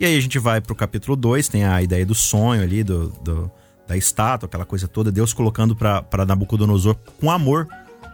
E 0.00 0.04
aí 0.06 0.16
a 0.16 0.20
gente 0.20 0.38
vai 0.38 0.60
pro 0.60 0.74
capítulo 0.74 1.16
2, 1.16 1.48
tem 1.48 1.64
a 1.64 1.82
ideia 1.82 2.04
do 2.06 2.14
sonho 2.14 2.62
ali, 2.62 2.82
do, 2.82 3.08
do- 3.22 3.50
da 3.88 3.96
estátua, 3.96 4.46
aquela 4.48 4.64
coisa 4.64 4.88
toda, 4.88 5.12
Deus 5.12 5.32
colocando 5.32 5.76
pra 5.76 6.24
Nabucodonosor 6.26 6.96
com 7.20 7.30
amor. 7.30 7.68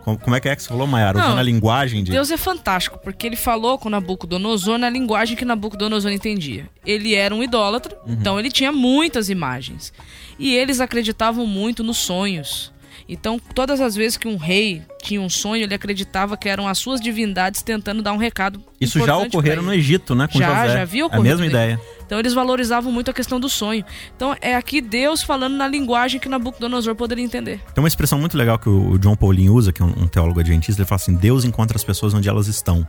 Com- 0.05 0.17
Como 0.19 0.35
é 0.37 0.41
que 0.41 0.49
é 0.49 0.55
que 0.57 0.63
você 0.63 0.69
falou, 0.69 0.87
Mayara? 0.87 1.19
Usando 1.19 1.39
a 1.39 1.43
linguagem 1.43 2.03
de. 2.05 2.11
Deus 2.13 2.31
é 2.31 2.37
fantástico, 2.37 2.99
porque 3.03 3.27
ele 3.27 3.37
falou 3.37 3.79
com 3.79 3.89
Nabucodonosor 3.89 4.77
na 4.79 4.91
linguagem 4.91 5.37
que 5.37 5.45
Nabucodonosor 5.45 6.11
entendia. 6.11 6.69
Ele 6.85 7.15
era 7.15 7.35
um 7.35 7.43
idólatra, 7.43 7.97
então 8.07 8.39
ele 8.39 8.51
tinha 8.51 8.71
muitas 8.73 9.31
imagens. 9.31 9.93
E 10.39 10.55
eles 10.55 10.81
acreditavam 10.81 11.47
muito 11.47 11.83
nos 11.85 11.99
sonhos. 11.99 12.71
Então, 13.09 13.39
todas 13.55 13.81
as 13.81 13.95
vezes 13.95 14.17
que 14.17 14.29
um 14.29 14.37
rei 14.37 14.83
tinha 15.03 15.21
um 15.21 15.29
sonho, 15.29 15.63
ele 15.65 15.75
acreditava 15.75 16.37
que 16.37 16.49
eram 16.49 16.69
as 16.69 16.79
suas 16.79 17.01
divindades 17.01 17.63
tentando 17.63 18.03
dar 18.03 18.13
um 18.13 18.17
recado. 18.17 18.63
Isso 18.81 19.05
já 19.05 19.17
ocorreram 19.17 19.63
no. 19.63 19.73
Egito, 19.73 20.15
né? 20.15 20.29
Com 20.29 20.39
Já, 20.39 20.63
José. 20.63 20.75
já 20.75 20.83
havia 20.83 21.05
A 21.05 21.07
ocorrido 21.07 21.29
mesma 21.29 21.47
ideia. 21.47 21.81
Então, 22.05 22.19
eles 22.19 22.35
valorizavam 22.35 22.93
muito 22.93 23.11
a 23.11 23.15
questão 23.15 23.41
do 23.41 23.49
sonho. 23.49 23.85
Então, 24.15 24.37
é 24.41 24.55
aqui 24.55 24.81
Deus 24.81 25.23
falando 25.23 25.55
na 25.55 25.67
linguagem 25.67 26.21
que 26.21 26.29
Nabucodonosor 26.29 26.95
poderia 26.95 27.25
entender. 27.25 27.61
Tem 27.75 27.83
uma 27.83 27.89
expressão 27.89 28.19
muito 28.19 28.37
legal 28.37 28.59
que 28.59 28.69
o 28.69 28.99
John 28.99 29.17
Paulinho 29.17 29.55
usa, 29.55 29.73
que 29.73 29.83
é 29.83 29.85
um, 29.85 30.03
um 30.03 30.07
teólogo 30.07 30.39
adventista, 30.41 30.83
ele 30.83 30.89
fala 30.89 31.01
assim: 31.01 31.15
Deus 31.15 31.45
encontra 31.45 31.77
as 31.77 31.85
pessoas 31.85 32.13
onde 32.15 32.29
elas 32.29 32.49
estão. 32.49 32.87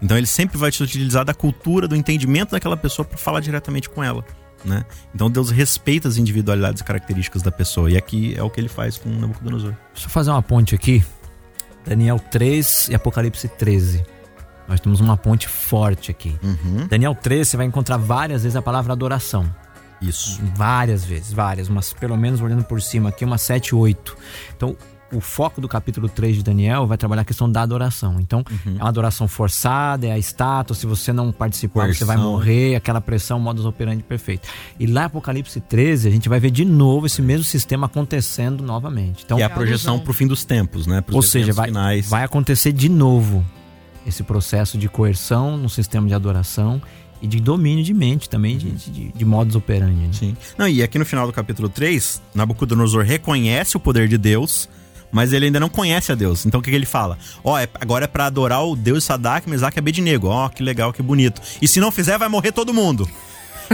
Então 0.00 0.18
ele 0.18 0.26
sempre 0.26 0.58
vai 0.58 0.70
te 0.70 0.82
utilizar 0.82 1.24
da 1.24 1.32
cultura, 1.32 1.86
do 1.86 1.94
entendimento 1.94 2.50
daquela 2.50 2.76
pessoa 2.76 3.04
para 3.04 3.16
falar 3.16 3.40
diretamente 3.40 3.88
com 3.88 4.02
ela. 4.02 4.24
Né? 4.64 4.84
Então 5.14 5.30
Deus 5.30 5.50
respeita 5.50 6.08
as 6.08 6.16
individualidades 6.16 6.80
e 6.80 6.84
características 6.84 7.42
da 7.42 7.50
pessoa. 7.50 7.90
E 7.90 7.96
aqui 7.96 8.34
é 8.36 8.42
o 8.42 8.50
que 8.50 8.60
ele 8.60 8.68
faz 8.68 8.96
com 8.96 9.08
Nabucodonosor. 9.08 9.74
Deixa 9.92 10.06
eu 10.06 10.10
fazer 10.10 10.30
uma 10.30 10.42
ponte 10.42 10.74
aqui. 10.74 11.04
Daniel 11.84 12.18
3 12.18 12.88
e 12.90 12.94
Apocalipse 12.94 13.48
13. 13.48 14.04
Nós 14.68 14.80
temos 14.80 15.00
uma 15.00 15.16
ponte 15.16 15.48
forte 15.48 16.10
aqui. 16.10 16.36
Uhum. 16.42 16.86
Daniel 16.86 17.14
13, 17.14 17.50
você 17.50 17.56
vai 17.56 17.66
encontrar 17.66 17.96
várias 17.96 18.42
vezes 18.42 18.56
a 18.56 18.62
palavra 18.62 18.92
adoração. 18.92 19.52
Isso. 20.00 20.40
Várias 20.56 21.04
vezes, 21.04 21.32
várias. 21.32 21.68
Mas 21.68 21.92
pelo 21.92 22.16
menos 22.16 22.40
olhando 22.40 22.64
por 22.64 22.80
cima 22.80 23.08
aqui, 23.08 23.24
umas 23.24 23.42
7, 23.42 23.74
8. 23.74 24.16
Então, 24.56 24.76
o 25.12 25.20
foco 25.20 25.60
do 25.60 25.68
capítulo 25.68 26.08
3 26.08 26.36
de 26.36 26.42
Daniel 26.42 26.86
vai 26.86 26.96
trabalhar 26.96 27.22
a 27.22 27.24
questão 27.24 27.50
da 27.50 27.62
adoração. 27.62 28.16
Então, 28.20 28.44
Uhum. 28.50 28.76
é 28.78 28.82
uma 28.82 28.88
adoração 28.88 29.28
forçada, 29.28 30.06
é 30.06 30.12
a 30.12 30.18
estátua. 30.18 30.74
Se 30.74 30.86
você 30.86 31.12
não 31.12 31.30
participar, 31.32 31.86
você 31.92 32.04
vai 32.04 32.16
Coerção. 32.16 32.32
morrer. 32.32 32.74
Aquela 32.76 33.00
pressão, 33.00 33.38
modus 33.38 33.64
operandi 33.66 34.02
perfeito. 34.02 34.48
E 34.80 34.86
lá, 34.86 35.02
em 35.02 35.04
Apocalipse 35.04 35.60
13, 35.60 36.08
a 36.08 36.10
gente 36.10 36.28
vai 36.28 36.40
ver 36.40 36.50
de 36.50 36.64
novo 36.64 37.06
esse 37.06 37.20
mesmo 37.22 37.44
sistema 37.44 37.86
acontecendo 37.86 38.62
novamente. 38.64 39.22
Então, 39.24 39.38
E 39.38 39.42
a 39.42 39.44
É 39.44 39.46
a 39.46 39.50
projeção 39.50 39.92
alusão. 39.94 40.04
pro 40.04 40.14
fim 40.14 40.26
dos 40.26 40.44
tempos, 40.44 40.86
né? 40.86 41.00
Pros 41.00 41.16
ou 41.16 41.22
seja, 41.22 41.52
vai, 41.52 41.66
finais. 41.68 42.08
vai 42.08 42.24
acontecer 42.24 42.72
de 42.72 42.88
novo 42.88 43.44
esse 44.06 44.22
processo 44.22 44.76
de 44.78 44.88
coerção 44.88 45.56
no 45.56 45.68
sistema 45.68 46.08
de 46.08 46.14
adoração 46.14 46.80
e 47.20 47.26
de 47.28 47.38
domínio 47.38 47.84
de 47.84 47.94
mente 47.94 48.28
também, 48.28 48.58
de, 48.58 48.70
de, 48.72 49.12
de 49.12 49.24
modus 49.24 49.54
operandi. 49.54 49.94
né? 49.94 50.08
Sim. 50.12 50.36
Não, 50.58 50.66
e 50.66 50.82
aqui 50.82 50.98
no 50.98 51.04
final 51.04 51.24
do 51.26 51.32
capítulo 51.32 51.68
3, 51.68 52.20
Nabucodonosor 52.34 53.04
reconhece 53.04 53.76
o 53.76 53.80
poder 53.80 54.08
de 54.08 54.18
Deus, 54.18 54.68
mas 55.12 55.32
ele 55.32 55.46
ainda 55.46 55.60
não 55.60 55.68
conhece 55.68 56.10
a 56.10 56.14
Deus. 56.14 56.44
Então 56.46 56.58
o 56.58 56.62
que, 56.62 56.70
que 56.70 56.76
ele 56.76 56.86
fala? 56.86 57.18
Ó, 57.44 57.58
é- 57.58 57.68
agora 57.80 58.06
é 58.06 58.08
pra 58.08 58.26
adorar 58.26 58.64
o 58.66 58.74
Deus 58.74 59.04
Sadak, 59.04 59.48
Mesaque 59.48 59.78
e 59.78 59.80
Abednego. 59.80 60.26
Ó, 60.28 60.48
que 60.48 60.62
legal, 60.62 60.92
que 60.92 61.02
bonito. 61.02 61.40
E 61.60 61.68
se 61.68 61.78
não 61.78 61.92
fizer, 61.92 62.18
vai 62.18 62.28
morrer 62.28 62.50
todo 62.52 62.72
mundo. 62.74 63.08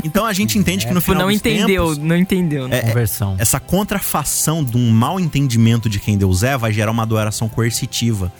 Então 0.04 0.26
a 0.26 0.32
gente 0.32 0.56
entende 0.58 0.86
que 0.86 0.92
no 0.92 1.00
Tipo, 1.00 1.12
final 1.12 1.26
não 1.26 1.32
dos 1.32 1.36
entendeu, 1.40 1.84
tempos, 1.86 1.98
não 1.98 2.16
entendeu. 2.16 2.68
Né? 2.68 2.82
Conversão. 2.82 3.36
essa 3.38 3.58
contrafação 3.58 4.62
de 4.64 4.76
um 4.76 4.90
mau 4.90 5.18
entendimento 5.18 5.88
de 5.88 5.98
quem 5.98 6.18
Deus 6.18 6.42
é 6.42 6.56
vai 6.58 6.72
gerar 6.72 6.90
uma 6.90 7.02
adoração 7.04 7.48
coercitiva. 7.48 8.32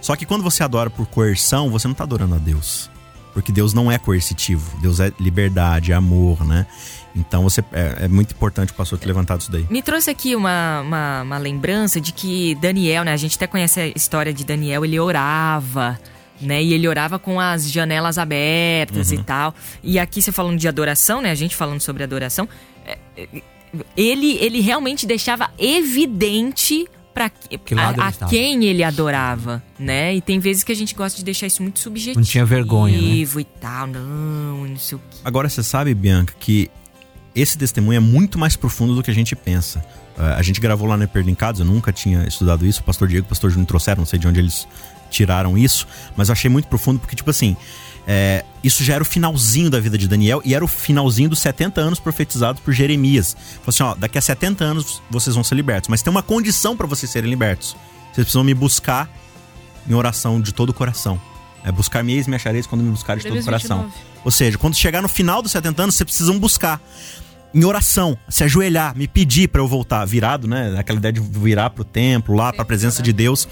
Só 0.00 0.16
que 0.16 0.26
quando 0.26 0.42
você 0.42 0.62
adora 0.62 0.90
por 0.90 1.06
coerção, 1.06 1.70
você 1.70 1.86
não 1.86 1.94
tá 1.94 2.04
adorando 2.04 2.34
a 2.34 2.38
Deus. 2.38 2.90
Porque 3.32 3.50
Deus 3.52 3.72
não 3.72 3.90
é 3.90 3.96
coercitivo. 3.98 4.78
Deus 4.80 5.00
é 5.00 5.10
liberdade, 5.18 5.92
é 5.92 5.94
amor, 5.94 6.44
né? 6.44 6.66
Então 7.14 7.42
você 7.42 7.62
é, 7.72 8.04
é 8.04 8.08
muito 8.08 8.32
importante 8.32 8.72
o 8.72 8.74
pastor 8.74 8.98
ter 8.98 9.06
levantado 9.06 9.40
isso 9.40 9.50
daí. 9.50 9.66
Me 9.70 9.82
trouxe 9.82 10.10
aqui 10.10 10.34
uma, 10.34 10.80
uma, 10.80 11.22
uma 11.22 11.38
lembrança 11.38 12.00
de 12.00 12.12
que 12.12 12.54
Daniel, 12.56 13.04
né? 13.04 13.12
A 13.12 13.16
gente 13.16 13.36
até 13.36 13.46
conhece 13.46 13.80
a 13.80 13.86
história 13.88 14.32
de 14.32 14.44
Daniel, 14.44 14.84
ele 14.84 14.98
orava, 14.98 15.98
né? 16.40 16.62
E 16.62 16.72
ele 16.72 16.88
orava 16.88 17.18
com 17.18 17.38
as 17.38 17.70
janelas 17.70 18.18
abertas 18.18 19.12
e 19.12 19.22
tal. 19.22 19.54
E 19.82 19.98
aqui 19.98 20.22
você 20.22 20.32
falando 20.32 20.58
de 20.58 20.66
adoração, 20.66 21.20
né? 21.20 21.30
A 21.30 21.34
gente 21.34 21.54
falando 21.54 21.80
sobre 21.80 22.02
adoração. 22.02 22.48
é, 22.86 22.98
é, 23.16 23.42
Ele, 23.96 24.36
ele 24.38 24.60
realmente 24.60 25.06
deixava 25.06 25.50
evidente 25.58 26.86
para 27.12 27.28
Que 27.28 27.74
a, 27.74 28.08
a 28.08 28.28
quem 28.28 28.64
ele 28.64 28.82
adorava, 28.82 29.62
né? 29.78 30.14
E 30.14 30.20
tem 30.20 30.40
vezes 30.40 30.64
que 30.64 30.72
a 30.72 30.74
gente 30.74 30.94
gosta 30.94 31.18
de 31.18 31.24
deixar 31.24 31.46
isso 31.46 31.62
muito 31.62 31.78
subjetivo. 31.78 32.18
Não 32.18 32.26
tinha 32.26 32.44
vergonha, 32.44 32.98
né? 32.98 33.06
e 33.06 33.44
tal, 33.60 33.86
não, 33.86 34.66
não 34.66 34.76
sei 34.78 34.96
o 34.96 35.00
quê. 35.10 35.18
Agora 35.24 35.48
você 35.48 35.62
sabe, 35.62 35.94
Bianca, 35.94 36.34
que 36.40 36.70
esse 37.34 37.56
testemunho 37.56 37.96
é 37.96 38.00
muito 38.00 38.38
mais 38.38 38.56
profundo 38.56 38.94
do 38.94 39.02
que 39.02 39.10
a 39.10 39.14
gente 39.14 39.34
pensa. 39.34 39.84
Eh, 40.18 40.34
a 40.36 40.42
gente 40.42 40.60
gravou 40.60 40.86
lá 40.86 40.96
no 40.96 41.04
Hiperlinkados, 41.04 41.60
eu 41.60 41.66
nunca 41.66 41.92
tinha 41.92 42.26
estudado 42.26 42.66
isso. 42.66 42.80
O 42.80 42.84
pastor 42.84 43.08
Diego 43.08 43.24
e 43.24 43.26
o 43.26 43.28
pastor 43.28 43.50
Júnior 43.50 43.66
trouxeram, 43.66 44.00
não 44.00 44.06
sei 44.06 44.18
de 44.18 44.28
onde 44.28 44.40
eles 44.40 44.66
tiraram 45.10 45.56
isso, 45.56 45.86
mas 46.16 46.28
eu 46.28 46.32
achei 46.32 46.50
muito 46.50 46.68
profundo 46.68 46.98
porque, 46.98 47.14
tipo 47.14 47.30
assim, 47.30 47.56
é, 48.06 48.44
isso 48.64 48.82
já 48.82 48.94
era 48.94 49.02
o 49.02 49.06
finalzinho 49.06 49.70
da 49.70 49.78
vida 49.78 49.96
de 49.96 50.08
Daniel 50.08 50.42
e 50.44 50.54
era 50.54 50.64
o 50.64 50.68
finalzinho 50.68 51.28
dos 51.28 51.38
70 51.38 51.80
anos 51.80 52.00
profetizados 52.00 52.60
por 52.60 52.72
Jeremias. 52.72 53.36
Falou 53.62 53.68
assim: 53.68 53.82
ó, 53.82 53.94
daqui 53.94 54.18
a 54.18 54.20
70 54.20 54.64
anos 54.64 55.02
vocês 55.10 55.34
vão 55.34 55.44
ser 55.44 55.54
libertos, 55.54 55.88
mas 55.88 56.02
tem 56.02 56.10
uma 56.10 56.22
condição 56.22 56.76
para 56.76 56.86
vocês 56.86 57.10
serem 57.10 57.30
libertos. 57.30 57.76
Vocês 58.12 58.24
precisam 58.24 58.44
me 58.44 58.54
buscar 58.54 59.08
em 59.88 59.94
oração 59.94 60.40
de 60.40 60.52
todo 60.52 60.70
o 60.70 60.74
coração. 60.74 61.20
É 61.64 61.70
buscar-me 61.70 62.12
eis 62.14 62.26
me 62.26 62.36
achareis 62.36 62.66
quando 62.66 62.82
me 62.82 62.90
buscarem 62.90 63.22
de 63.22 63.28
todo 63.28 63.40
o 63.40 63.44
coração. 63.44 63.82
29. 63.82 64.04
Ou 64.24 64.30
seja, 64.30 64.58
quando 64.58 64.74
chegar 64.74 65.02
no 65.02 65.08
final 65.08 65.42
dos 65.42 65.52
70 65.52 65.82
anos, 65.82 65.94
vocês 65.94 66.04
precisam 66.04 66.38
buscar 66.38 66.80
em 67.54 67.64
oração, 67.64 68.16
se 68.28 68.42
ajoelhar, 68.44 68.96
me 68.96 69.06
pedir 69.06 69.48
pra 69.48 69.60
eu 69.60 69.68
voltar 69.68 70.04
virado, 70.06 70.48
né? 70.48 70.74
Aquela 70.78 70.98
ideia 70.98 71.12
de 71.12 71.20
virar 71.20 71.70
pro 71.70 71.84
templo, 71.84 72.34
lá 72.34 72.52
pra 72.52 72.64
presença 72.64 73.02
de 73.02 73.12
Deus. 73.12 73.46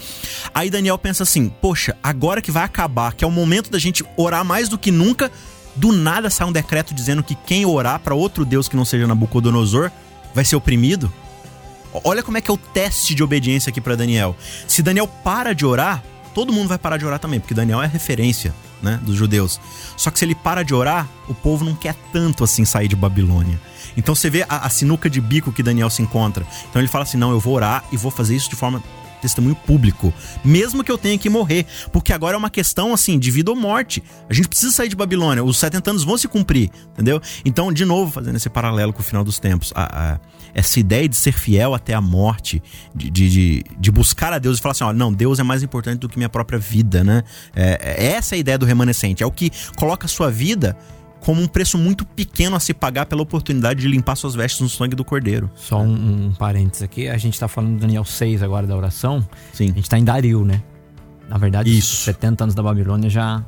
Aí 0.53 0.69
Daniel 0.69 0.97
pensa 0.97 1.23
assim: 1.23 1.49
"Poxa, 1.49 1.95
agora 2.01 2.41
que 2.41 2.51
vai 2.51 2.63
acabar, 2.63 3.13
que 3.13 3.23
é 3.23 3.27
o 3.27 3.31
momento 3.31 3.69
da 3.69 3.77
gente 3.77 4.03
orar 4.17 4.43
mais 4.43 4.67
do 4.67 4.77
que 4.77 4.89
nunca, 4.89 5.31
do 5.75 5.91
nada 5.91 6.29
sai 6.29 6.47
um 6.47 6.51
decreto 6.51 6.93
dizendo 6.95 7.23
que 7.23 7.35
quem 7.35 7.65
orar 7.65 7.99
pra 7.99 8.15
outro 8.15 8.43
deus 8.43 8.67
que 8.67 8.75
não 8.75 8.85
seja 8.85 9.05
Nabucodonosor 9.05 9.91
vai 10.33 10.43
ser 10.43 10.55
oprimido?" 10.55 11.11
Olha 12.05 12.23
como 12.23 12.37
é 12.37 12.41
que 12.41 12.49
é 12.49 12.53
o 12.53 12.57
teste 12.57 13.13
de 13.13 13.21
obediência 13.21 13.69
aqui 13.69 13.81
pra 13.81 13.95
Daniel. 13.95 14.35
Se 14.65 14.81
Daniel 14.81 15.07
para 15.07 15.53
de 15.53 15.65
orar, 15.65 16.01
todo 16.33 16.51
mundo 16.53 16.67
vai 16.67 16.77
parar 16.77 16.97
de 16.97 17.05
orar 17.05 17.19
também, 17.19 17.39
porque 17.39 17.53
Daniel 17.53 17.81
é 17.81 17.87
referência, 17.87 18.53
né, 18.81 18.99
dos 19.03 19.15
judeus. 19.15 19.59
Só 19.97 20.09
que 20.11 20.17
se 20.19 20.25
ele 20.25 20.35
para 20.35 20.63
de 20.63 20.73
orar, 20.73 21.07
o 21.29 21.33
povo 21.33 21.63
não 21.65 21.75
quer 21.75 21.95
tanto 22.11 22.43
assim 22.43 22.65
sair 22.65 22.87
de 22.87 22.95
Babilônia. 22.95 23.59
Então 23.97 24.15
você 24.15 24.29
vê 24.29 24.43
a, 24.47 24.65
a 24.65 24.69
sinuca 24.69 25.09
de 25.09 25.19
bico 25.21 25.51
que 25.51 25.61
Daniel 25.61 25.89
se 25.89 26.01
encontra. 26.01 26.45
Então 26.69 26.81
ele 26.81 26.87
fala 26.87 27.03
assim: 27.03 27.17
"Não, 27.17 27.31
eu 27.31 27.39
vou 27.39 27.53
orar 27.55 27.83
e 27.91 27.97
vou 27.97 28.09
fazer 28.11 28.35
isso 28.35 28.49
de 28.49 28.55
forma 28.55 28.81
testemunho 29.21 29.53
público, 29.53 30.11
mesmo 30.43 30.83
que 30.83 30.91
eu 30.91 30.97
tenha 30.97 31.15
que 31.15 31.29
morrer, 31.29 31.67
porque 31.91 32.11
agora 32.11 32.33
é 32.35 32.37
uma 32.39 32.49
questão 32.49 32.91
assim 32.91 33.19
de 33.19 33.29
vida 33.29 33.51
ou 33.51 33.55
morte. 33.55 34.01
A 34.27 34.33
gente 34.33 34.47
precisa 34.47 34.71
sair 34.71 34.89
de 34.89 34.95
Babilônia, 34.95 35.43
os 35.43 35.57
70 35.59 35.91
anos 35.91 36.03
vão 36.03 36.17
se 36.17 36.27
cumprir, 36.27 36.71
entendeu? 36.91 37.21
Então, 37.45 37.71
de 37.71 37.85
novo, 37.85 38.11
fazendo 38.11 38.35
esse 38.37 38.49
paralelo 38.49 38.91
com 38.91 39.01
o 39.01 39.03
final 39.03 39.23
dos 39.23 39.37
tempos, 39.37 39.71
a- 39.75 40.13
a- 40.15 40.19
essa 40.53 40.79
ideia 40.79 41.07
de 41.07 41.15
ser 41.15 41.31
fiel 41.31 41.73
até 41.73 41.93
a 41.93 42.01
morte, 42.01 42.61
de, 42.93 43.09
de, 43.09 43.63
de, 43.79 43.91
buscar 43.91 44.33
a 44.33 44.39
Deus 44.39 44.57
e 44.57 44.61
falar 44.61 44.71
assim: 44.71 44.83
ó, 44.83 44.93
não, 44.93 45.11
Deus 45.11 45.39
é 45.39 45.43
mais 45.43 45.63
importante 45.63 45.99
do 45.99 46.09
que 46.09 46.17
minha 46.17 46.29
própria 46.29 46.59
vida, 46.59 47.03
né? 47.03 47.23
É, 47.55 48.03
é 48.03 48.05
essa 48.13 48.35
a 48.35 48.37
ideia 48.37 48.57
do 48.57 48.65
remanescente, 48.65 49.23
é 49.23 49.25
o 49.25 49.31
que 49.31 49.51
coloca 49.77 50.05
a 50.05 50.09
sua 50.09 50.29
vida 50.29 50.77
como 51.21 51.39
um 51.41 51.47
preço 51.47 51.77
muito 51.77 52.03
pequeno 52.03 52.55
a 52.55 52.59
se 52.59 52.73
pagar 52.73 53.05
pela 53.05 53.21
oportunidade 53.21 53.81
de 53.81 53.87
limpar 53.87 54.15
suas 54.15 54.33
vestes 54.33 54.59
no 54.61 54.67
sangue 54.69 54.95
do 54.95 55.05
cordeiro. 55.05 55.49
Só 55.55 55.79
um, 55.79 56.27
um 56.27 56.33
parênteses 56.33 56.81
aqui. 56.81 57.07
A 57.07 57.17
gente 57.17 57.39
tá 57.39 57.47
falando 57.47 57.75
do 57.75 57.79
Daniel 57.79 58.03
6 58.03 58.41
agora 58.41 58.65
da 58.65 58.75
oração. 58.75 59.25
Sim. 59.53 59.69
A 59.69 59.73
gente 59.73 59.87
tá 59.89 59.99
em 59.99 60.03
Dario, 60.03 60.43
né? 60.43 60.63
Na 61.29 61.37
verdade, 61.37 61.69
Isso. 61.69 61.93
os 61.93 61.99
70 61.99 62.43
anos 62.43 62.55
da 62.55 62.63
Babilônia 62.63 63.09
já, 63.09 63.43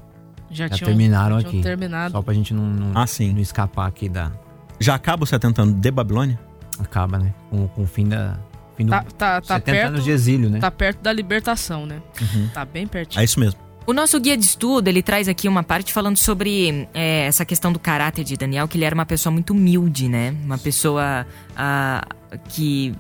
Já, 0.52 0.68
já 0.68 0.76
tinham, 0.76 0.88
terminaram 0.88 1.40
tinham 1.40 1.50
aqui. 1.50 1.62
terminado. 1.62 2.12
Só 2.12 2.22
pra 2.22 2.34
gente 2.34 2.54
não, 2.54 2.64
não, 2.64 2.92
Ah, 2.94 3.08
sim. 3.08 3.34
não 3.34 3.42
escapar 3.42 3.88
aqui 3.88 4.08
da. 4.08 4.32
Já 4.80 4.94
acaba 4.96 5.24
os 5.24 5.30
70 5.30 5.62
anos 5.64 5.76
de 5.76 5.92
Babilônia? 5.92 6.40
Acaba, 6.80 7.18
né? 7.18 7.34
Com, 7.50 7.68
com 7.68 7.84
o 7.84 7.88
fim 7.88 8.08
da. 8.08 8.38
Fim 8.76 8.86
do, 8.86 8.92
Tá, 8.92 9.04
tá, 9.18 9.42
tá 9.42 9.56
70 9.56 9.64
perto, 9.64 9.88
anos 9.88 10.04
de 10.04 10.12
exílio, 10.12 10.50
né? 10.50 10.60
tá 10.60 10.72
perto 10.72 11.02
da 11.02 11.14
libertação, 11.14 11.86
né? 11.86 12.02
Uhum. 12.22 12.50
Tá 12.54 12.66
bem 12.66 12.88
pertinho. 12.88 13.22
É 13.22 13.24
isso 13.24 13.40
mesmo. 13.40 13.60
O 13.86 13.92
nosso 13.92 14.18
guia 14.20 14.38
de 14.38 14.46
estudo, 14.46 14.88
ele 14.88 15.04
traz 15.04 15.28
aqui 15.28 15.48
uma 15.48 15.62
parte 15.62 15.92
falando 15.92 16.16
sobre 16.16 16.88
é, 16.94 17.26
essa 17.26 17.44
questão 17.44 17.72
do 17.74 17.80
caráter 17.80 18.24
de 18.24 18.38
Daniel, 18.38 18.66
que 18.68 18.78
ele 18.78 18.86
era 18.86 18.96
uma 18.96 19.06
pessoa 19.06 19.32
muito 19.32 19.52
humilde, 19.52 20.08
né? 20.08 20.34
Uma 20.44 20.58
pessoa 20.58 21.28
ah, 21.56 22.06
que... 22.48 22.96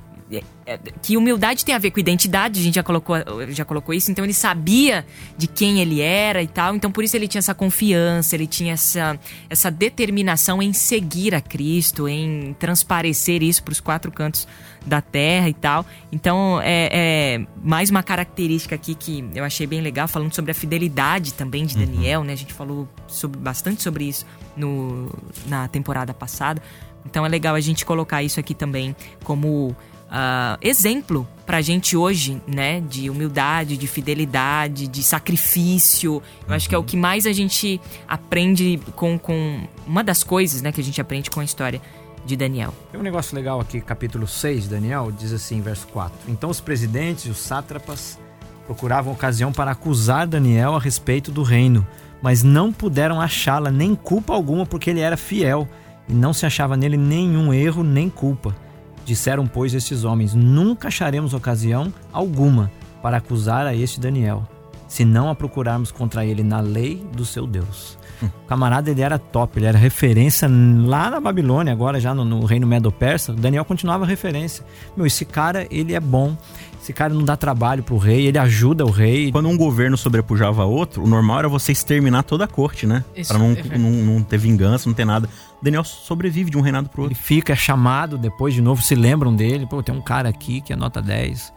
é, 0.65 0.77
Que 1.01 1.17
humildade 1.17 1.65
tem 1.65 1.73
a 1.75 1.77
ver 1.77 1.91
com 1.91 1.99
identidade, 1.99 2.59
a 2.59 2.63
gente 2.63 2.75
já 2.75 2.83
colocou, 2.83 3.15
já 3.49 3.65
colocou 3.65 3.93
isso, 3.93 4.11
então 4.11 4.23
ele 4.23 4.33
sabia 4.33 5.05
de 5.37 5.47
quem 5.47 5.79
ele 5.79 6.01
era 6.01 6.41
e 6.41 6.47
tal, 6.47 6.75
então 6.75 6.91
por 6.91 7.03
isso 7.03 7.15
ele 7.15 7.27
tinha 7.27 7.39
essa 7.39 7.53
confiança, 7.53 8.35
ele 8.35 8.47
tinha 8.47 8.73
essa, 8.73 9.19
essa 9.49 9.69
determinação 9.69 10.61
em 10.61 10.73
seguir 10.73 11.35
a 11.35 11.41
Cristo, 11.41 12.07
em 12.07 12.55
transparecer 12.59 13.43
isso 13.43 13.63
para 13.63 13.71
os 13.71 13.79
quatro 13.79 14.11
cantos 14.11 14.47
da 14.85 15.01
terra 15.01 15.47
e 15.49 15.53
tal. 15.53 15.85
Então, 16.11 16.59
é, 16.61 16.89
é 16.91 17.45
mais 17.63 17.89
uma 17.89 18.03
característica 18.03 18.75
aqui 18.75 18.95
que 18.95 19.23
eu 19.33 19.43
achei 19.43 19.65
bem 19.65 19.81
legal, 19.81 20.07
falando 20.07 20.33
sobre 20.33 20.51
a 20.51 20.53
fidelidade 20.53 21.33
também 21.33 21.65
de 21.65 21.77
Daniel, 21.77 22.23
né? 22.23 22.33
A 22.33 22.35
gente 22.35 22.53
falou 22.53 22.87
sobre- 23.07 23.39
bastante 23.39 23.81
sobre 23.81 24.05
isso 24.05 24.25
no, 24.55 25.09
na 25.47 25.67
temporada 25.67 26.13
passada. 26.13 26.61
Então, 27.05 27.25
é 27.25 27.29
legal 27.29 27.55
a 27.55 27.59
gente 27.59 27.85
colocar 27.85 28.23
isso 28.23 28.39
aqui 28.39 28.53
também 28.53 28.95
como 29.23 29.75
ah, 30.15 30.59
exemplo 30.61 31.27
pra 31.43 31.59
gente 31.59 31.97
hoje, 31.97 32.39
né? 32.47 32.81
De 32.81 33.09
humildade, 33.09 33.75
de 33.75 33.87
fidelidade, 33.87 34.87
de 34.87 35.03
sacrifício. 35.03 36.21
Eu 36.47 36.53
acho 36.53 36.69
que 36.69 36.75
é 36.75 36.77
o 36.77 36.83
que 36.83 36.95
mais 36.95 37.25
a 37.25 37.33
gente 37.33 37.81
aprende 38.07 38.79
com, 38.95 39.17
com... 39.17 39.67
Uma 39.87 40.03
das 40.03 40.23
coisas, 40.23 40.61
né? 40.61 40.71
Que 40.71 40.79
a 40.79 40.83
gente 40.83 41.01
aprende 41.01 41.31
com 41.31 41.39
a 41.39 41.43
história 41.43 41.81
de 42.23 42.37
Daniel. 42.37 42.71
Tem 42.91 42.99
um 42.99 43.03
negócio 43.03 43.35
legal 43.35 43.59
aqui, 43.59 43.81
capítulo 43.81 44.27
6, 44.27 44.67
Daniel, 44.67 45.11
diz 45.11 45.33
assim, 45.33 45.61
verso 45.61 45.87
4. 45.87 46.15
Então 46.27 46.51
os 46.51 46.61
presidentes 46.61 47.25
e 47.25 47.29
os 47.29 47.39
sátrapas 47.39 48.19
procuravam 48.67 49.11
ocasião 49.11 49.51
para 49.51 49.71
acusar 49.71 50.27
Daniel 50.27 50.75
a 50.75 50.79
respeito 50.79 51.31
do 51.31 51.41
reino, 51.41 51.85
mas 52.21 52.43
não 52.43 52.71
puderam 52.71 53.19
achá-la 53.19 53.71
nem 53.71 53.95
culpa 53.95 54.33
alguma, 54.33 54.63
porque 54.65 54.91
ele 54.91 55.01
era 55.01 55.17
fiel 55.17 55.67
e 56.07 56.13
não 56.13 56.33
se 56.33 56.45
achava 56.45 56.77
nele 56.77 56.97
nenhum 56.97 57.51
erro 57.51 57.83
nem 57.83 58.09
culpa. 58.09 58.55
Disseram, 59.05 59.45
pois, 59.47 59.73
estes 59.73 60.03
homens: 60.03 60.33
Nunca 60.33 60.87
acharemos 60.87 61.33
ocasião 61.33 61.93
alguma 62.11 62.71
para 63.01 63.17
acusar 63.17 63.67
a 63.67 63.75
este 63.75 63.99
Daniel, 63.99 64.47
se 64.93 65.03
não 65.03 65.27
a 65.27 65.33
procurarmos 65.33 65.91
contra 65.91 66.23
ele 66.23 66.43
na 66.43 66.59
lei 66.59 67.03
do 67.15 67.25
seu 67.25 67.47
Deus. 67.47 67.97
O 68.21 68.45
camarada 68.47 68.91
ele 68.91 69.01
era 69.01 69.17
top, 69.17 69.57
ele 69.57 69.65
era 69.65 69.75
referência 69.75 70.47
lá 70.47 71.09
na 71.09 71.19
Babilônia, 71.19 71.73
agora 71.73 71.99
já 71.99 72.13
no, 72.13 72.23
no 72.23 72.45
reino 72.45 72.67
Medo-Persa. 72.67 73.31
O 73.31 73.35
Daniel 73.35 73.65
continuava 73.65 74.05
referência. 74.05 74.63
Meu, 74.95 75.07
esse 75.07 75.25
cara, 75.25 75.65
ele 75.71 75.95
é 75.95 75.99
bom. 75.99 76.37
Esse 76.79 76.93
cara 76.93 77.11
não 77.11 77.23
dá 77.23 77.35
trabalho 77.35 77.81
pro 77.81 77.97
rei, 77.97 78.27
ele 78.27 78.37
ajuda 78.37 78.85
o 78.85 78.91
rei. 78.91 79.31
Quando 79.31 79.49
um 79.49 79.57
governo 79.57 79.97
sobrepujava 79.97 80.63
outro, 80.63 81.03
o 81.03 81.07
normal 81.07 81.39
era 81.39 81.49
você 81.49 81.71
exterminar 81.71 82.21
toda 82.21 82.43
a 82.43 82.47
corte, 82.47 82.85
né? 82.85 83.03
Isso 83.15 83.33
Pra 83.33 83.39
não, 83.39 83.51
é 83.51 83.77
não, 83.79 83.89
não 83.89 84.21
ter 84.21 84.37
vingança, 84.37 84.87
não 84.87 84.93
ter 84.93 85.05
nada. 85.05 85.27
Daniel 85.59 85.83
sobrevive 85.83 86.51
de 86.51 86.57
um 86.57 86.61
reinado 86.61 86.87
pro 86.87 87.01
Ele 87.01 87.09
outro. 87.09 87.23
fica 87.23 87.53
é 87.53 87.55
chamado 87.55 88.15
depois 88.15 88.53
de 88.53 88.61
novo, 88.61 88.83
se 88.83 88.93
lembram 88.93 89.35
dele. 89.35 89.65
Pô, 89.65 89.81
tem 89.81 89.95
um 89.95 90.01
cara 90.01 90.29
aqui 90.29 90.61
que 90.61 90.71
é 90.71 90.75
nota 90.75 91.01
10. 91.01 91.51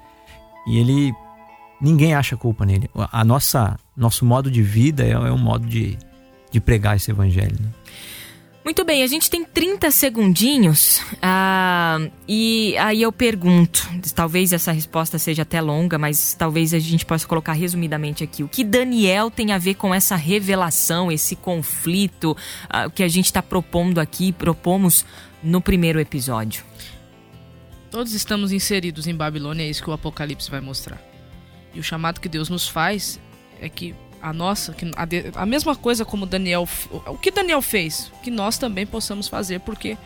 E 0.68 0.78
ele. 0.78 1.12
Ninguém 1.80 2.14
acha 2.14 2.36
culpa 2.36 2.64
nele. 2.64 2.90
A 2.94 3.24
nossa 3.24 3.78
nosso 3.96 4.24
modo 4.24 4.50
de 4.50 4.62
vida 4.62 5.04
é, 5.04 5.12
é 5.12 5.32
um 5.32 5.38
modo 5.38 5.66
de, 5.66 5.96
de 6.50 6.60
pregar 6.60 6.96
esse 6.96 7.10
evangelho. 7.10 7.56
Né? 7.60 7.68
Muito 8.66 8.84
bem, 8.84 9.04
a 9.04 9.06
gente 9.06 9.30
tem 9.30 9.44
30 9.44 9.92
segundinhos 9.92 11.00
ah, 11.22 11.98
e 12.26 12.76
aí 12.78 13.00
eu 13.00 13.12
pergunto, 13.12 13.88
talvez 14.12 14.52
essa 14.52 14.72
resposta 14.72 15.20
seja 15.20 15.42
até 15.42 15.60
longa, 15.60 15.96
mas 15.96 16.34
talvez 16.34 16.74
a 16.74 16.78
gente 16.80 17.06
possa 17.06 17.24
colocar 17.28 17.52
resumidamente 17.52 18.24
aqui. 18.24 18.42
O 18.42 18.48
que 18.48 18.64
Daniel 18.64 19.30
tem 19.30 19.52
a 19.52 19.58
ver 19.58 19.74
com 19.74 19.94
essa 19.94 20.16
revelação, 20.16 21.12
esse 21.12 21.36
conflito 21.36 22.36
ah, 22.68 22.90
que 22.90 23.04
a 23.04 23.08
gente 23.08 23.26
está 23.26 23.40
propondo 23.40 24.00
aqui, 24.00 24.32
propomos 24.32 25.06
no 25.44 25.60
primeiro 25.60 26.00
episódio? 26.00 26.64
Todos 27.88 28.14
estamos 28.14 28.50
inseridos 28.50 29.06
em 29.06 29.14
Babilônia, 29.14 29.62
é 29.62 29.70
isso 29.70 29.80
que 29.80 29.90
o 29.90 29.92
Apocalipse 29.92 30.50
vai 30.50 30.60
mostrar. 30.60 31.00
E 31.76 31.78
o 31.78 31.82
chamado 31.82 32.20
que 32.20 32.28
Deus 32.28 32.48
nos 32.48 32.66
faz 32.66 33.20
é 33.60 33.68
que 33.68 33.94
a 34.22 34.32
nossa, 34.32 34.72
que 34.72 34.86
a, 34.96 35.42
a 35.42 35.46
mesma 35.46 35.76
coisa 35.76 36.06
como 36.06 36.24
Daniel, 36.24 36.66
o 37.06 37.18
que 37.18 37.30
Daniel 37.30 37.60
fez, 37.60 38.10
que 38.22 38.30
nós 38.30 38.56
também 38.56 38.86
possamos 38.86 39.28
fazer, 39.28 39.60
porque 39.60 39.98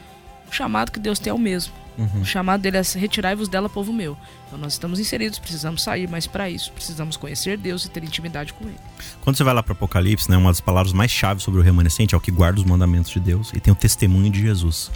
o 0.51 0.53
chamado 0.53 0.91
que 0.91 0.99
Deus 0.99 1.21
tem 1.21 1.31
é 1.31 1.35
o 1.35 1.39
mesmo. 1.39 1.73
Uhum. 1.97 2.23
O 2.23 2.25
chamado 2.25 2.61
dele 2.61 2.77
é 2.77 2.83
retirai-vos 2.97 3.49
dela, 3.49 3.69
povo 3.69 3.93
meu. 3.93 4.17
Então 4.47 4.59
nós 4.59 4.73
estamos 4.73 4.99
inseridos, 4.99 5.39
precisamos 5.39 5.81
sair, 5.81 6.09
mas 6.09 6.27
para 6.27 6.51
isso 6.51 6.73
precisamos 6.73 7.17
conhecer 7.17 7.57
Deus 7.57 7.85
e 7.85 7.89
ter 7.89 8.03
intimidade 8.03 8.53
com 8.53 8.65
Ele. 8.65 8.77
Quando 9.21 9.37
você 9.37 9.45
vai 9.45 9.55
lá 9.55 9.63
para 9.63 9.75
Apocalipse, 9.75 10.29
né, 10.29 10.37
uma 10.37 10.51
das 10.51 10.61
palavras 10.61 10.93
mais 10.93 11.13
chaves 11.13 11.45
sobre 11.45 11.61
o 11.61 11.63
remanescente 11.63 12.17
é 12.17 12.19
o 12.19 12.21
que 12.21 12.33
guarda 12.33 12.59
os 12.59 12.67
mandamentos 12.67 13.13
de 13.13 13.21
Deus 13.21 13.53
e 13.55 13.61
tem 13.61 13.73
o 13.73 13.77
testemunho 13.77 14.29
de 14.29 14.41
Jesus. 14.41 14.91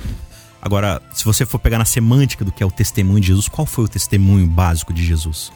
Agora, 0.61 1.01
se 1.13 1.25
você 1.25 1.47
for 1.47 1.61
pegar 1.61 1.79
na 1.79 1.85
semântica 1.85 2.45
do 2.45 2.51
que 2.51 2.65
é 2.65 2.67
o 2.67 2.71
testemunho 2.71 3.21
de 3.21 3.29
Jesus, 3.29 3.47
qual 3.47 3.65
foi 3.65 3.85
o 3.85 3.89
testemunho 3.89 4.47
básico 4.47 4.93
de 4.93 5.05
Jesus? 5.05 5.53